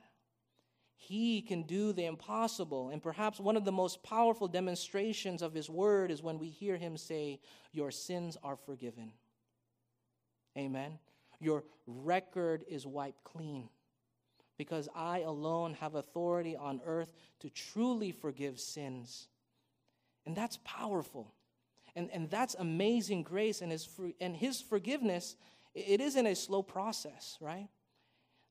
He 0.96 1.40
can 1.40 1.62
do 1.62 1.92
the 1.92 2.06
impossible. 2.06 2.88
And 2.88 3.00
perhaps 3.00 3.38
one 3.38 3.56
of 3.56 3.64
the 3.64 3.70
most 3.70 4.02
powerful 4.02 4.48
demonstrations 4.48 5.40
of 5.40 5.54
His 5.54 5.70
word 5.70 6.10
is 6.10 6.20
when 6.20 6.40
we 6.40 6.48
hear 6.48 6.76
Him 6.76 6.96
say, 6.96 7.38
Your 7.70 7.92
sins 7.92 8.36
are 8.42 8.56
forgiven. 8.56 9.12
Amen. 10.58 10.98
Your 11.38 11.62
record 11.86 12.64
is 12.68 12.88
wiped 12.88 13.22
clean 13.22 13.68
because 14.58 14.88
I 14.92 15.20
alone 15.20 15.74
have 15.74 15.94
authority 15.94 16.56
on 16.56 16.80
earth 16.84 17.12
to 17.38 17.50
truly 17.50 18.10
forgive 18.10 18.58
sins. 18.58 19.28
And 20.26 20.34
that's 20.34 20.58
powerful. 20.64 21.32
And, 21.94 22.10
and 22.10 22.28
that's 22.28 22.56
amazing 22.58 23.22
grace 23.22 23.60
and 23.62 23.70
his, 23.70 23.88
and 24.20 24.34
his 24.34 24.60
forgiveness. 24.60 25.36
It 25.74 26.00
isn't 26.00 26.26
a 26.26 26.34
slow 26.34 26.62
process, 26.62 27.38
right? 27.40 27.68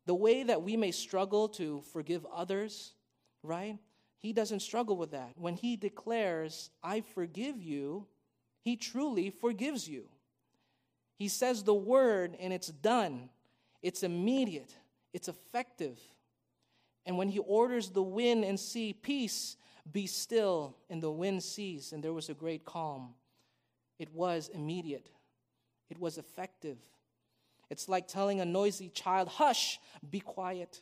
The 0.05 0.15
way 0.15 0.43
that 0.43 0.63
we 0.63 0.75
may 0.75 0.91
struggle 0.91 1.49
to 1.49 1.81
forgive 1.93 2.25
others, 2.33 2.93
right? 3.43 3.77
He 4.17 4.33
doesn't 4.33 4.61
struggle 4.61 4.97
with 4.97 5.11
that. 5.11 5.33
When 5.35 5.55
he 5.55 5.75
declares, 5.75 6.69
I 6.83 7.01
forgive 7.01 7.61
you, 7.61 8.07
he 8.61 8.75
truly 8.75 9.29
forgives 9.29 9.87
you. 9.87 10.05
He 11.17 11.27
says 11.27 11.63
the 11.63 11.73
word 11.73 12.35
and 12.39 12.51
it's 12.51 12.69
done, 12.69 13.29
it's 13.81 14.03
immediate, 14.03 14.75
it's 15.13 15.27
effective. 15.27 15.99
And 17.05 17.17
when 17.17 17.29
he 17.29 17.39
orders 17.39 17.89
the 17.89 18.03
wind 18.03 18.43
and 18.43 18.59
sea, 18.59 18.93
peace, 18.93 19.57
be 19.91 20.05
still, 20.05 20.75
and 20.89 21.01
the 21.01 21.11
wind 21.11 21.43
ceased, 21.43 21.91
and 21.93 22.03
there 22.03 22.13
was 22.13 22.29
a 22.29 22.35
great 22.35 22.65
calm. 22.65 23.15
It 23.97 24.13
was 24.13 24.49
immediate, 24.53 25.09
it 25.89 25.99
was 25.99 26.17
effective. 26.17 26.77
It's 27.71 27.87
like 27.87 28.09
telling 28.09 28.41
a 28.41 28.45
noisy 28.45 28.89
child, 28.89 29.29
Hush, 29.29 29.79
be 30.09 30.19
quiet. 30.19 30.81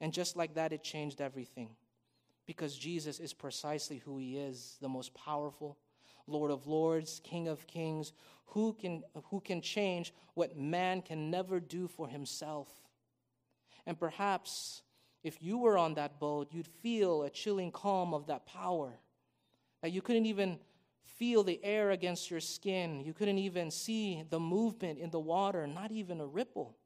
And 0.00 0.12
just 0.12 0.36
like 0.36 0.54
that, 0.54 0.72
it 0.72 0.82
changed 0.82 1.20
everything. 1.20 1.76
Because 2.44 2.76
Jesus 2.76 3.20
is 3.20 3.32
precisely 3.32 3.98
who 3.98 4.18
he 4.18 4.36
is 4.36 4.78
the 4.80 4.88
most 4.88 5.14
powerful, 5.14 5.78
Lord 6.26 6.50
of 6.50 6.66
lords, 6.66 7.20
King 7.22 7.46
of 7.46 7.68
kings, 7.68 8.12
who 8.46 8.72
can, 8.72 9.04
who 9.30 9.40
can 9.40 9.62
change 9.62 10.12
what 10.34 10.58
man 10.58 11.02
can 11.02 11.30
never 11.30 11.60
do 11.60 11.86
for 11.86 12.08
himself. 12.08 12.68
And 13.86 13.96
perhaps 13.96 14.82
if 15.22 15.40
you 15.40 15.56
were 15.56 15.78
on 15.78 15.94
that 15.94 16.18
boat, 16.18 16.48
you'd 16.50 16.66
feel 16.66 17.22
a 17.22 17.30
chilling 17.30 17.70
calm 17.70 18.12
of 18.12 18.26
that 18.26 18.44
power. 18.44 18.92
That 19.82 19.92
you 19.92 20.02
couldn't 20.02 20.26
even 20.26 20.58
feel 21.04 21.42
the 21.42 21.62
air 21.62 21.90
against 21.90 22.30
your 22.30 22.40
skin. 22.40 23.00
You 23.00 23.12
couldn't 23.12 23.38
even 23.38 23.70
see 23.70 24.24
the 24.28 24.40
movement 24.40 24.98
in 24.98 25.10
the 25.10 25.20
water, 25.20 25.66
not 25.66 25.92
even 25.92 26.20
a 26.20 26.26
ripple. 26.26 26.76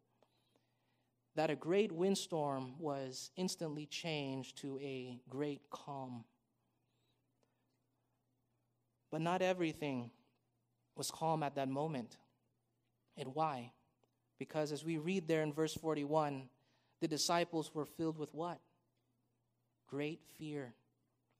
That 1.35 1.51
a 1.51 1.57
great 1.57 1.93
windstorm 1.93 2.79
was 2.79 3.31
instantly 3.37 3.87
changed 3.87 4.59
to 4.59 4.79
a 4.79 5.21
great 5.29 5.63
calm. 5.71 6.25
But 9.11 9.21
not 9.21 9.43
everything 9.43 10.11
was 10.97 11.11
calm 11.11 11.43
at 11.43 11.55
that 11.57 11.69
moment. 11.69 12.17
And 13.17 13.35
why? 13.35 13.73
Because 14.39 14.73
as 14.73 14.85
we 14.85 14.99
read 14.99 15.29
there 15.29 15.43
in 15.43 15.53
verse 15.53 15.75
41, 15.75 16.49
the 17.01 17.09
disciples 17.09 17.75
were 17.75 17.85
filled 17.85 18.19
with 18.19 18.35
what? 18.35 18.59
Great 19.89 20.21
fear. 20.39 20.75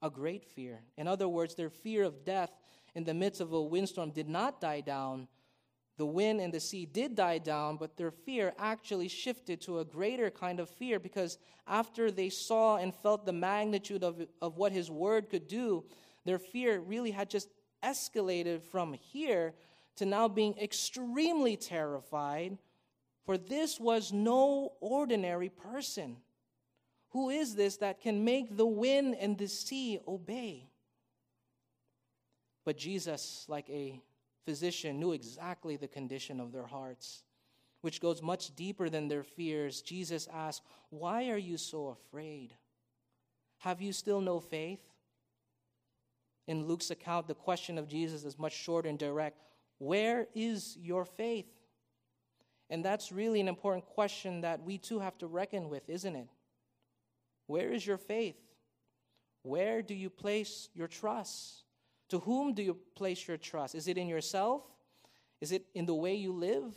A 0.01 0.09
great 0.09 0.45
fear. 0.45 0.81
In 0.97 1.07
other 1.07 1.27
words, 1.27 1.55
their 1.55 1.69
fear 1.69 2.03
of 2.03 2.23
death 2.23 2.51
in 2.95 3.03
the 3.03 3.13
midst 3.13 3.41
of 3.41 3.53
a 3.53 3.61
windstorm 3.61 4.11
did 4.11 4.29
not 4.29 4.61
die 4.61 4.81
down. 4.81 5.27
The 5.97 6.05
wind 6.05 6.39
and 6.39 6.53
the 6.53 6.59
sea 6.59 6.85
did 6.85 7.15
die 7.15 7.39
down, 7.39 7.77
but 7.77 7.97
their 7.97 8.11
fear 8.11 8.53
actually 8.59 9.07
shifted 9.07 9.61
to 9.61 9.79
a 9.79 9.85
greater 9.85 10.29
kind 10.29 10.59
of 10.59 10.69
fear 10.69 10.99
because 10.99 11.39
after 11.65 12.11
they 12.11 12.29
saw 12.29 12.77
and 12.77 12.93
felt 12.93 13.25
the 13.25 13.33
magnitude 13.33 14.03
of, 14.03 14.21
of 14.41 14.57
what 14.57 14.71
his 14.71 14.91
word 14.91 15.29
could 15.29 15.47
do, 15.47 15.83
their 16.25 16.39
fear 16.39 16.79
really 16.79 17.11
had 17.11 17.29
just 17.29 17.49
escalated 17.83 18.61
from 18.61 18.93
here 18.93 19.53
to 19.95 20.05
now 20.05 20.27
being 20.27 20.55
extremely 20.59 21.57
terrified 21.57 22.57
for 23.27 23.37
this 23.37 23.77
was 23.77 24.13
no 24.13 24.71
ordinary 24.79 25.49
person. 25.49 26.15
Who 27.11 27.29
is 27.29 27.55
this 27.55 27.77
that 27.77 28.01
can 28.01 28.23
make 28.23 28.57
the 28.57 28.65
wind 28.65 29.15
and 29.19 29.37
the 29.37 29.47
sea 29.47 29.99
obey? 30.07 30.69
But 32.65 32.77
Jesus, 32.77 33.45
like 33.47 33.69
a 33.69 34.01
physician, 34.45 34.99
knew 34.99 35.13
exactly 35.13 35.77
the 35.77 35.87
condition 35.87 36.39
of 36.41 36.51
their 36.51 36.65
hearts, 36.65 37.23
which 37.81 38.01
goes 38.01 38.21
much 38.21 38.53
deeper 38.55 38.89
than 38.89 39.07
their 39.07 39.23
fears. 39.23 39.81
Jesus 39.81 40.27
asked, 40.33 40.63
Why 40.89 41.29
are 41.29 41.37
you 41.37 41.57
so 41.57 41.87
afraid? 41.87 42.53
Have 43.59 43.81
you 43.81 43.93
still 43.93 44.19
no 44.19 44.39
faith? 44.39 44.81
In 46.47 46.65
Luke's 46.65 46.91
account, 46.91 47.27
the 47.27 47.35
question 47.35 47.77
of 47.77 47.87
Jesus 47.87 48.23
is 48.23 48.37
much 48.37 48.53
shorter 48.53 48.89
and 48.89 48.99
direct 48.99 49.41
Where 49.77 50.27
is 50.35 50.77
your 50.77 51.05
faith? 51.05 51.47
And 52.69 52.83
that's 52.83 53.13
really 53.13 53.39
an 53.39 53.47
important 53.47 53.85
question 53.85 54.41
that 54.41 54.61
we 54.61 54.77
too 54.77 54.99
have 54.99 55.17
to 55.19 55.27
reckon 55.27 55.69
with, 55.69 55.89
isn't 55.89 56.15
it? 56.15 56.27
Where 57.47 57.71
is 57.71 57.85
your 57.85 57.97
faith? 57.97 58.37
Where 59.43 59.81
do 59.81 59.93
you 59.93 60.09
place 60.09 60.69
your 60.73 60.87
trust? 60.87 61.63
To 62.09 62.19
whom 62.19 62.53
do 62.53 62.61
you 62.61 62.77
place 62.95 63.27
your 63.27 63.37
trust? 63.37 63.75
Is 63.75 63.87
it 63.87 63.97
in 63.97 64.07
yourself? 64.07 64.63
Is 65.41 65.51
it 65.51 65.65
in 65.73 65.85
the 65.85 65.95
way 65.95 66.15
you 66.15 66.33
live? 66.33 66.75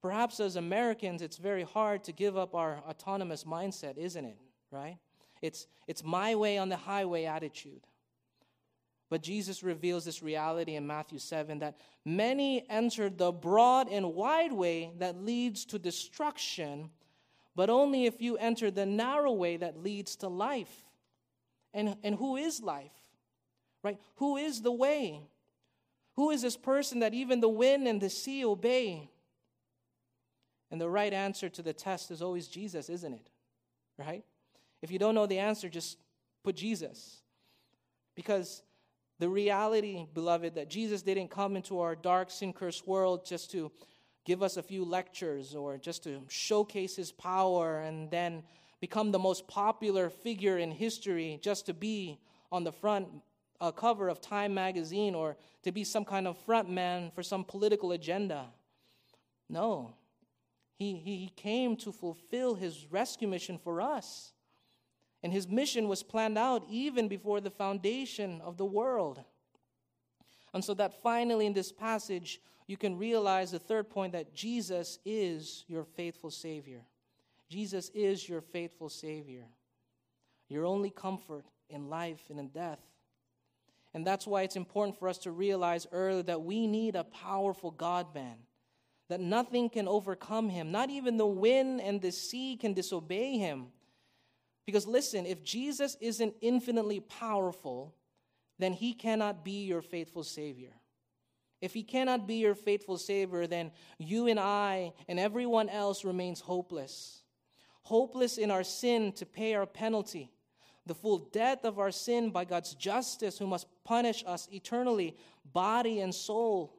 Perhaps 0.00 0.40
as 0.40 0.56
Americans, 0.56 1.22
it's 1.22 1.36
very 1.36 1.64
hard 1.64 2.04
to 2.04 2.12
give 2.12 2.36
up 2.36 2.54
our 2.54 2.78
autonomous 2.88 3.44
mindset, 3.44 3.98
isn't 3.98 4.24
it? 4.24 4.38
Right? 4.70 4.98
It's, 5.42 5.66
it's 5.86 6.04
my 6.04 6.34
way 6.34 6.58
on 6.58 6.68
the 6.68 6.76
highway 6.76 7.24
attitude. 7.24 7.82
But 9.10 9.22
Jesus 9.22 9.62
reveals 9.62 10.04
this 10.04 10.22
reality 10.22 10.74
in 10.74 10.86
Matthew 10.86 11.18
7 11.18 11.60
that 11.60 11.80
many 12.04 12.68
entered 12.68 13.16
the 13.16 13.32
broad 13.32 13.88
and 13.88 14.14
wide 14.14 14.52
way 14.52 14.92
that 14.98 15.16
leads 15.16 15.64
to 15.66 15.78
destruction, 15.78 16.90
but 17.58 17.70
only 17.70 18.06
if 18.06 18.22
you 18.22 18.36
enter 18.36 18.70
the 18.70 18.86
narrow 18.86 19.32
way 19.32 19.56
that 19.56 19.82
leads 19.82 20.14
to 20.14 20.28
life. 20.28 20.84
And, 21.74 21.96
and 22.04 22.14
who 22.14 22.36
is 22.36 22.62
life? 22.62 22.92
Right? 23.82 23.98
Who 24.18 24.36
is 24.36 24.62
the 24.62 24.70
way? 24.70 25.22
Who 26.14 26.30
is 26.30 26.42
this 26.42 26.56
person 26.56 27.00
that 27.00 27.14
even 27.14 27.40
the 27.40 27.48
wind 27.48 27.88
and 27.88 28.00
the 28.00 28.10
sea 28.10 28.44
obey? 28.44 29.10
And 30.70 30.80
the 30.80 30.88
right 30.88 31.12
answer 31.12 31.48
to 31.48 31.60
the 31.60 31.72
test 31.72 32.12
is 32.12 32.22
always 32.22 32.46
Jesus, 32.46 32.88
isn't 32.88 33.12
it? 33.12 33.28
Right? 33.98 34.22
If 34.80 34.92
you 34.92 35.00
don't 35.00 35.16
know 35.16 35.26
the 35.26 35.40
answer, 35.40 35.68
just 35.68 35.98
put 36.44 36.54
Jesus. 36.54 37.22
Because 38.14 38.62
the 39.18 39.28
reality, 39.28 40.06
beloved, 40.14 40.54
that 40.54 40.70
Jesus 40.70 41.02
didn't 41.02 41.32
come 41.32 41.56
into 41.56 41.80
our 41.80 41.96
dark, 41.96 42.30
sin 42.30 42.52
cursed 42.52 42.86
world 42.86 43.26
just 43.26 43.50
to 43.50 43.72
give 44.28 44.42
us 44.42 44.58
a 44.58 44.62
few 44.62 44.84
lectures 44.84 45.54
or 45.54 45.78
just 45.78 46.02
to 46.04 46.20
showcase 46.28 46.94
his 46.94 47.10
power 47.10 47.78
and 47.78 48.10
then 48.10 48.42
become 48.78 49.10
the 49.10 49.18
most 49.18 49.48
popular 49.48 50.10
figure 50.10 50.58
in 50.58 50.70
history 50.70 51.40
just 51.42 51.64
to 51.64 51.72
be 51.72 52.20
on 52.52 52.62
the 52.62 52.70
front 52.70 53.08
uh, 53.58 53.72
cover 53.72 54.10
of 54.10 54.20
Time 54.20 54.52
magazine 54.52 55.14
or 55.14 55.38
to 55.62 55.72
be 55.72 55.82
some 55.82 56.04
kind 56.04 56.28
of 56.28 56.36
front 56.36 56.68
man 56.68 57.10
for 57.14 57.22
some 57.22 57.42
political 57.42 57.92
agenda. 57.92 58.44
No. 59.48 59.94
He, 60.74 60.96
he 60.96 61.32
came 61.34 61.74
to 61.76 61.90
fulfill 61.90 62.54
his 62.54 62.86
rescue 62.90 63.28
mission 63.28 63.56
for 63.56 63.80
us. 63.80 64.34
And 65.22 65.32
his 65.32 65.48
mission 65.48 65.88
was 65.88 66.02
planned 66.02 66.36
out 66.36 66.66
even 66.68 67.08
before 67.08 67.40
the 67.40 67.50
foundation 67.50 68.42
of 68.42 68.58
the 68.58 68.66
world. 68.66 69.24
And 70.52 70.62
so 70.62 70.74
that 70.74 71.02
finally 71.02 71.46
in 71.46 71.54
this 71.54 71.72
passage, 71.72 72.42
you 72.68 72.76
can 72.76 72.98
realize 72.98 73.50
the 73.50 73.58
third 73.58 73.88
point 73.88 74.12
that 74.12 74.34
Jesus 74.34 74.98
is 75.04 75.64
your 75.66 75.84
faithful 75.84 76.30
Savior. 76.30 76.82
Jesus 77.48 77.90
is 77.94 78.28
your 78.28 78.42
faithful 78.42 78.90
Savior, 78.90 79.44
your 80.50 80.66
only 80.66 80.90
comfort 80.90 81.46
in 81.70 81.88
life 81.88 82.20
and 82.28 82.38
in 82.38 82.48
death. 82.48 82.78
And 83.94 84.06
that's 84.06 84.26
why 84.26 84.42
it's 84.42 84.54
important 84.54 84.98
for 84.98 85.08
us 85.08 85.16
to 85.18 85.30
realize 85.30 85.86
early 85.92 86.20
that 86.22 86.42
we 86.42 86.66
need 86.66 86.94
a 86.94 87.04
powerful 87.04 87.70
God 87.70 88.14
man, 88.14 88.36
that 89.08 89.18
nothing 89.18 89.70
can 89.70 89.88
overcome 89.88 90.50
him, 90.50 90.70
not 90.70 90.90
even 90.90 91.16
the 91.16 91.26
wind 91.26 91.80
and 91.80 92.02
the 92.02 92.12
sea 92.12 92.58
can 92.58 92.74
disobey 92.74 93.38
him. 93.38 93.68
Because 94.66 94.86
listen, 94.86 95.24
if 95.24 95.42
Jesus 95.42 95.96
isn't 96.02 96.34
infinitely 96.42 97.00
powerful, 97.00 97.94
then 98.58 98.74
he 98.74 98.92
cannot 98.92 99.42
be 99.42 99.64
your 99.64 99.80
faithful 99.80 100.22
Savior. 100.22 100.74
If 101.60 101.74
he 101.74 101.82
cannot 101.82 102.26
be 102.26 102.36
your 102.36 102.54
faithful 102.54 102.98
Savior, 102.98 103.46
then 103.46 103.72
you 103.98 104.28
and 104.28 104.38
I 104.38 104.92
and 105.08 105.18
everyone 105.18 105.68
else 105.68 106.04
remains 106.04 106.40
hopeless. 106.40 107.22
Hopeless 107.82 108.38
in 108.38 108.50
our 108.50 108.64
sin 108.64 109.12
to 109.12 109.26
pay 109.26 109.54
our 109.54 109.66
penalty, 109.66 110.30
the 110.86 110.94
full 110.94 111.18
death 111.18 111.64
of 111.64 111.78
our 111.78 111.90
sin 111.90 112.30
by 112.30 112.44
God's 112.44 112.74
justice, 112.74 113.38
who 113.38 113.46
must 113.46 113.66
punish 113.84 114.22
us 114.26 114.48
eternally, 114.52 115.16
body 115.52 116.00
and 116.00 116.14
soul. 116.14 116.74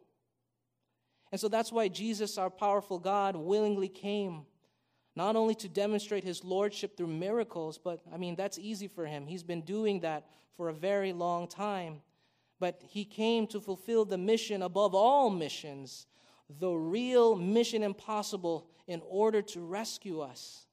And 1.31 1.41
so 1.41 1.47
that's 1.47 1.71
why 1.71 1.87
Jesus, 1.87 2.37
our 2.37 2.49
powerful 2.49 2.99
God, 2.99 3.35
willingly 3.35 3.89
came 3.89 4.45
not 5.15 5.35
only 5.35 5.55
to 5.55 5.67
demonstrate 5.67 6.23
his 6.23 6.43
lordship 6.43 6.95
through 6.95 7.07
miracles, 7.07 7.77
but 7.77 7.99
I 8.13 8.17
mean, 8.17 8.35
that's 8.35 8.57
easy 8.57 8.87
for 8.87 9.05
him. 9.05 9.27
He's 9.27 9.43
been 9.43 9.61
doing 9.61 9.99
that 10.01 10.27
for 10.55 10.69
a 10.69 10.73
very 10.73 11.11
long 11.11 11.47
time. 11.47 12.01
But 12.59 12.81
he 12.85 13.05
came 13.05 13.47
to 13.47 13.61
fulfill 13.61 14.05
the 14.05 14.17
mission 14.17 14.61
above 14.61 14.93
all 14.93 15.29
missions, 15.29 16.07
the 16.59 16.71
real 16.71 17.35
mission 17.35 17.83
impossible, 17.83 18.67
in 18.87 19.01
order 19.07 19.41
to 19.41 19.61
rescue 19.61 20.19
us. 20.19 20.65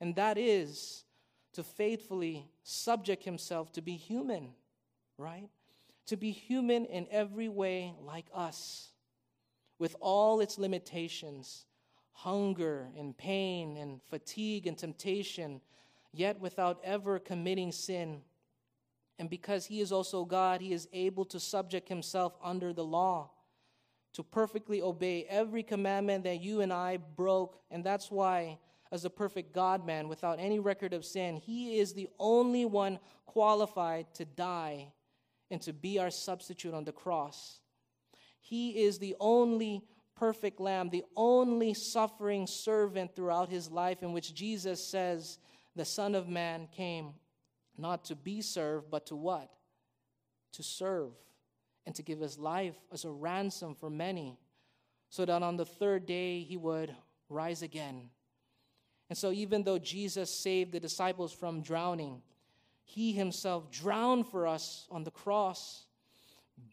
And 0.00 0.14
that 0.16 0.38
is 0.38 1.04
to 1.52 1.62
faithfully 1.62 2.48
subject 2.62 3.24
himself 3.24 3.72
to 3.72 3.82
be 3.82 3.96
human, 3.96 4.50
right? 5.18 5.48
To 6.06 6.16
be 6.16 6.30
human 6.30 6.84
in 6.86 7.06
every 7.10 7.48
way 7.48 7.94
like 8.00 8.26
us, 8.32 8.90
with 9.78 9.96
all 10.00 10.40
its 10.40 10.58
limitations 10.58 11.66
hunger 12.16 12.88
and 12.96 13.16
pain 13.16 13.76
and 13.76 14.00
fatigue 14.08 14.66
and 14.66 14.78
temptation, 14.78 15.60
yet 16.12 16.40
without 16.40 16.80
ever 16.82 17.18
committing 17.18 17.70
sin. 17.70 18.22
And 19.18 19.30
because 19.30 19.66
he 19.66 19.80
is 19.80 19.92
also 19.92 20.24
God, 20.24 20.60
he 20.60 20.72
is 20.72 20.88
able 20.92 21.24
to 21.26 21.40
subject 21.40 21.88
himself 21.88 22.36
under 22.42 22.72
the 22.72 22.84
law, 22.84 23.30
to 24.12 24.22
perfectly 24.22 24.82
obey 24.82 25.26
every 25.28 25.62
commandment 25.62 26.24
that 26.24 26.40
you 26.40 26.60
and 26.60 26.72
I 26.72 26.98
broke. 26.98 27.58
And 27.70 27.82
that's 27.82 28.10
why, 28.10 28.58
as 28.92 29.04
a 29.04 29.10
perfect 29.10 29.52
God 29.52 29.86
man 29.86 30.08
without 30.08 30.38
any 30.38 30.58
record 30.58 30.92
of 30.92 31.04
sin, 31.04 31.36
he 31.36 31.78
is 31.78 31.94
the 31.94 32.08
only 32.18 32.64
one 32.64 32.98
qualified 33.24 34.06
to 34.14 34.24
die 34.24 34.92
and 35.50 35.60
to 35.62 35.72
be 35.72 35.98
our 35.98 36.10
substitute 36.10 36.74
on 36.74 36.84
the 36.84 36.92
cross. 36.92 37.60
He 38.40 38.84
is 38.84 38.98
the 38.98 39.16
only 39.18 39.82
perfect 40.14 40.60
lamb, 40.60 40.90
the 40.90 41.04
only 41.16 41.74
suffering 41.74 42.46
servant 42.46 43.14
throughout 43.14 43.48
his 43.48 43.70
life, 43.70 44.02
in 44.02 44.12
which 44.12 44.34
Jesus 44.34 44.84
says, 44.84 45.38
The 45.74 45.84
Son 45.84 46.14
of 46.14 46.28
Man 46.28 46.68
came 46.74 47.14
not 47.78 48.04
to 48.06 48.14
be 48.14 48.40
served, 48.40 48.90
but 48.90 49.06
to 49.06 49.16
what? 49.16 49.50
To 50.52 50.62
serve 50.62 51.12
and 51.86 51.94
to 51.94 52.02
give 52.02 52.20
his 52.20 52.38
life 52.38 52.76
as 52.92 53.04
a 53.04 53.10
ransom 53.10 53.74
for 53.74 53.88
many, 53.88 54.38
so 55.08 55.24
that 55.24 55.42
on 55.42 55.56
the 55.56 55.64
third 55.64 56.06
day 56.06 56.40
he 56.40 56.56
would 56.56 56.94
rise 57.28 57.62
again. 57.62 58.10
And 59.08 59.16
so, 59.16 59.30
even 59.30 59.62
though 59.62 59.78
Jesus 59.78 60.34
saved 60.34 60.72
the 60.72 60.80
disciples 60.80 61.32
from 61.32 61.62
drowning, 61.62 62.22
he 62.82 63.12
himself 63.12 63.70
drowned 63.70 64.26
for 64.26 64.46
us 64.46 64.86
on 64.90 65.04
the 65.04 65.10
cross, 65.12 65.86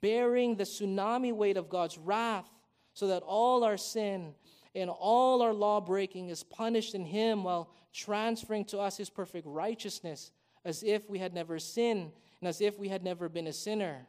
bearing 0.02 0.56
the 0.56 0.64
tsunami 0.64 1.32
weight 1.34 1.58
of 1.58 1.70
God's 1.70 1.98
wrath 1.98 2.50
so 2.94 3.08
that 3.08 3.24
all 3.24 3.64
our 3.64 3.78
sin 3.78 4.34
and 4.76 4.90
all 4.90 5.42
our 5.42 5.54
law 5.54 5.80
breaking 5.80 6.30
is 6.30 6.44
punished 6.44 6.96
in 6.96 7.06
him 7.06 7.44
while 7.44 7.70
transferring 7.94 8.66
to 8.66 8.80
us 8.80 8.98
his 8.98 9.10
perfect 9.10 9.46
righteousness 9.48 10.32
as 10.66 10.84
if 10.84 11.10
we 11.10 11.20
had 11.20 11.34
never 11.34 11.60
sinned 11.60 12.12
and 12.40 12.48
as 12.48 12.62
if 12.62 12.78
we 12.78 12.90
had 12.90 13.04
never 13.04 13.30
been 13.30 13.48
a 13.48 13.54
sinner. 13.54 14.08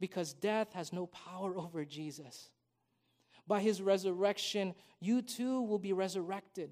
Because 0.00 0.32
death 0.32 0.72
has 0.74 0.92
no 0.92 1.06
power 1.06 1.56
over 1.56 1.84
Jesus. 1.84 2.50
By 3.46 3.60
his 3.60 3.80
resurrection, 3.80 4.74
you 5.00 5.22
too 5.22 5.62
will 5.62 5.78
be 5.78 5.92
resurrected. 5.92 6.70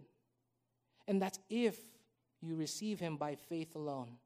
And 1.07 1.21
that's 1.21 1.39
if 1.49 1.77
you 2.41 2.57
receive 2.57 3.01
him 3.01 3.17
by 3.17 3.37
faith 3.37 3.75
alone. 3.75 4.17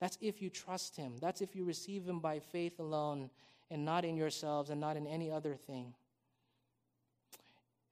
That's 0.00 0.18
if 0.20 0.40
you 0.40 0.50
trust 0.50 0.96
him. 0.96 1.16
That's 1.20 1.40
if 1.40 1.54
you 1.54 1.64
receive 1.64 2.08
him 2.08 2.20
by 2.20 2.38
faith 2.38 2.78
alone 2.78 3.30
and 3.70 3.84
not 3.84 4.04
in 4.04 4.16
yourselves 4.16 4.70
and 4.70 4.80
not 4.80 4.96
in 4.96 5.06
any 5.06 5.30
other 5.30 5.54
thing. 5.54 5.94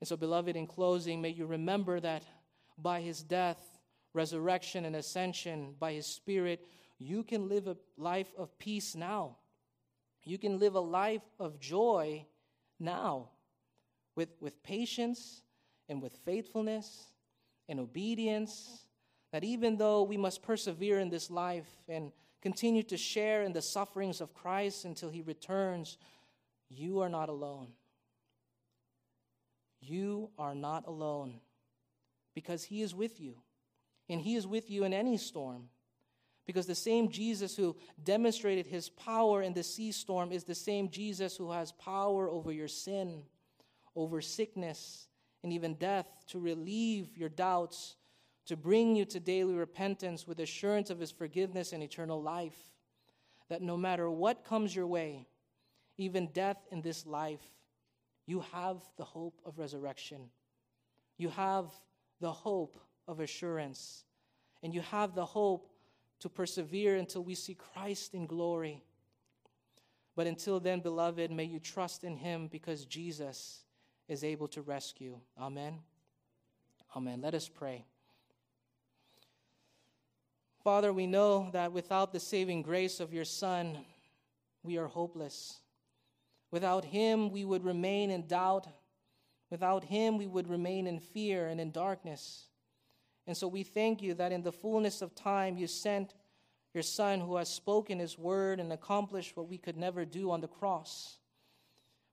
And 0.01 0.09
so, 0.09 0.17
beloved, 0.17 0.57
in 0.57 0.67
closing, 0.67 1.21
may 1.21 1.31
you 1.31 1.47
remember 1.47 2.01
that 2.01 2.23
by 2.79 3.01
his 3.01 3.23
death, 3.23 3.78
resurrection, 4.19 4.85
and 4.85 4.97
ascension, 4.97 5.77
by 5.79 5.93
his 5.93 6.07
spirit, 6.07 6.67
you 6.99 7.23
can 7.23 7.49
live 7.49 7.69
a 7.69 7.77
life 7.97 8.33
of 8.37 8.59
peace 8.59 8.97
now. 8.97 9.37
You 10.25 10.39
can 10.39 10.59
live 10.59 10.75
a 10.75 10.81
life 10.81 11.23
of 11.39 11.61
joy 11.61 12.27
now 12.81 13.29
with, 14.17 14.31
with 14.41 14.61
patience 14.65 15.43
and 15.89 16.03
with 16.03 16.13
faithfulness 16.25 17.07
and 17.69 17.79
obedience. 17.79 18.81
That 19.31 19.45
even 19.45 19.77
though 19.77 20.03
we 20.03 20.17
must 20.17 20.43
persevere 20.43 20.99
in 20.99 21.11
this 21.11 21.31
life 21.31 21.71
and 21.89 22.11
continue 22.43 22.83
to 22.85 22.97
share 22.97 23.45
in 23.45 23.53
the 23.53 23.63
sufferings 23.63 24.21
of 24.21 24.35
Christ 24.35 24.85
until 24.85 25.11
he 25.11 25.23
returns, 25.23 25.97
you 26.69 27.01
are 27.03 27.09
not 27.09 27.29
alone. 27.29 27.69
You 29.81 30.31
are 30.37 30.57
not 30.57 30.89
alone 30.89 31.41
because 32.35 32.65
He 32.65 32.83
is 32.83 32.95
with 32.95 33.21
you. 33.21 33.35
And 34.09 34.21
He 34.21 34.37
is 34.37 34.47
with 34.47 34.71
you 34.71 34.85
in 34.85 34.93
any 34.93 35.17
storm. 35.17 35.69
Because 36.47 36.67
the 36.67 36.75
same 36.75 37.11
Jesus 37.11 37.57
who 37.57 37.77
demonstrated 38.03 38.67
His 38.67 38.89
power 38.89 39.43
in 39.43 39.53
the 39.53 39.63
sea 39.63 39.93
storm 39.93 40.33
is 40.33 40.45
the 40.45 40.55
same 40.55 40.89
Jesus 40.89 41.37
who 41.37 41.51
has 41.51 41.73
power 41.73 42.31
over 42.31 42.51
your 42.51 42.69
sin, 42.69 43.23
over 43.95 44.23
sickness, 44.23 45.09
and 45.43 45.53
even 45.53 45.75
death 45.75 46.07
to 46.29 46.39
relieve 46.39 47.17
your 47.17 47.29
doubts, 47.29 47.97
to 48.47 48.57
bring 48.57 48.97
you 48.97 49.05
to 49.05 49.21
daily 49.21 49.55
repentance 49.55 50.27
with 50.27 50.41
assurance 50.41 50.89
of 50.89 50.99
His 50.99 51.11
forgiveness 51.11 51.75
and 51.75 51.83
eternal 51.83 52.23
life. 52.23 52.59
That 53.51 53.63
no 53.63 53.77
matter 53.77 54.11
what 54.11 54.45
comes 54.45 54.75
your 54.75 54.87
way, 54.87 55.27
even 55.99 56.29
death 56.33 56.59
in 56.71 56.81
this 56.81 57.05
life, 57.05 57.43
you 58.27 58.41
have 58.53 58.77
the 58.97 59.05
hope 59.05 59.41
of 59.45 59.59
resurrection. 59.59 60.31
You 61.19 61.29
have 61.31 61.67
the 62.21 62.33
hope 62.33 62.79
of 63.09 63.21
assurance. 63.21 64.05
And 64.63 64.73
you 64.73 64.83
have 64.83 65.15
the 65.15 65.25
hope 65.25 65.69
to 66.21 66.29
persevere 66.29 66.97
until 66.97 67.25
we 67.25 67.35
see 67.35 67.55
Christ 67.55 68.15
in 68.15 68.27
glory. 68.27 68.83
But 70.15 70.27
until 70.27 70.61
then, 70.61 70.81
beloved, 70.81 71.31
may 71.31 71.45
you 71.45 71.61
trust 71.61 72.05
in 72.05 72.17
him 72.17 72.49
because 72.49 72.85
Jesus 72.85 73.65
is 74.09 74.25
able 74.25 74.49
to 74.49 74.63
rescue. 74.63 75.19
Amen. 75.41 75.79
Amen. 76.97 77.21
Let 77.21 77.35
us 77.35 77.49
pray. 77.49 77.85
Father, 80.65 80.93
we 80.93 81.07
know 81.07 81.51
that 81.53 81.73
without 81.73 82.13
the 82.13 82.21
saving 82.21 82.63
grace 82.63 83.01
of 83.01 83.13
your 83.13 83.25
Son, 83.25 83.79
we 84.63 84.77
are 84.77 84.89
hopeless. 84.89 85.61
Without 86.51 86.85
him, 86.85 87.31
we 87.31 87.45
would 87.45 87.65
remain 87.65 88.11
in 88.11 88.27
doubt. 88.27 88.67
Without 89.51 89.85
him, 89.85 90.19
we 90.19 90.27
would 90.27 90.49
remain 90.49 90.87
in 90.87 90.99
fear 90.99 91.47
and 91.47 91.61
in 91.61 91.71
darkness. 91.71 92.48
And 93.29 93.37
so 93.37 93.47
we 93.47 93.63
thank 93.63 94.01
you 94.01 94.15
that 94.15 94.33
in 94.33 94.43
the 94.43 94.51
fullness 94.51 95.03
of 95.03 95.15
time, 95.15 95.59
you 95.59 95.67
sent 95.67 96.15
your 96.73 96.83
Son 96.83 97.21
who 97.21 97.37
has 97.37 97.51
spoken 97.51 97.99
his 97.99 98.19
word 98.19 98.59
and 98.59 98.73
accomplished 98.73 99.37
what 99.37 99.49
we 99.49 99.59
could 99.59 99.77
never 99.77 100.07
do 100.07 100.31
on 100.31 100.41
the 100.41 100.49
cross. 100.49 101.19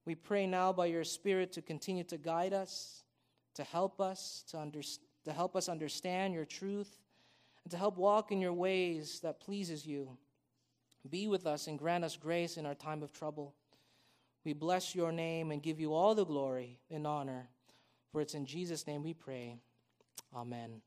We 0.06 0.13
pray 0.13 0.45
now 0.45 0.73
by 0.73 0.88
your 0.88 1.06
Spirit 1.06 1.54
to 1.54 1.62
continue 1.62 2.04
to 2.04 2.17
guide 2.17 2.51
us, 2.51 3.06
to 3.54 3.63
help 3.63 4.01
us, 4.01 4.43
to, 4.49 4.60
under, 4.60 4.82
to 5.23 5.32
help 5.32 5.56
us 5.56 5.69
understand 5.69 6.34
your 6.34 6.43
truth, 6.43 6.99
and 7.63 7.71
to 7.71 7.78
help 7.78 7.97
walk 7.97 8.34
in 8.34 8.41
your 8.41 8.54
ways 8.54 9.21
that 9.21 9.39
pleases 9.39 9.88
you. 9.88 10.17
Be 11.10 11.28
with 11.28 11.47
us 11.47 11.67
and 11.67 11.80
grant 11.80 12.04
us 12.04 12.17
grace 12.17 12.58
in 12.58 12.65
our 12.65 12.75
time 12.75 13.01
of 13.01 13.13
trouble. 13.13 13.56
We 14.43 14.51
bless 14.51 14.93
your 14.93 15.13
name 15.13 15.51
and 15.51 15.63
give 15.63 15.80
you 15.80 15.93
all 15.93 16.13
the 16.13 16.25
glory 16.25 16.82
and 16.91 17.08
honor. 17.08 17.47
For 18.12 18.19
it's 18.19 18.34
in 18.34 18.45
Jesus' 18.45 18.86
name 18.86 19.01
we 19.01 19.13
pray. 19.13 19.56
Amen. 20.36 20.82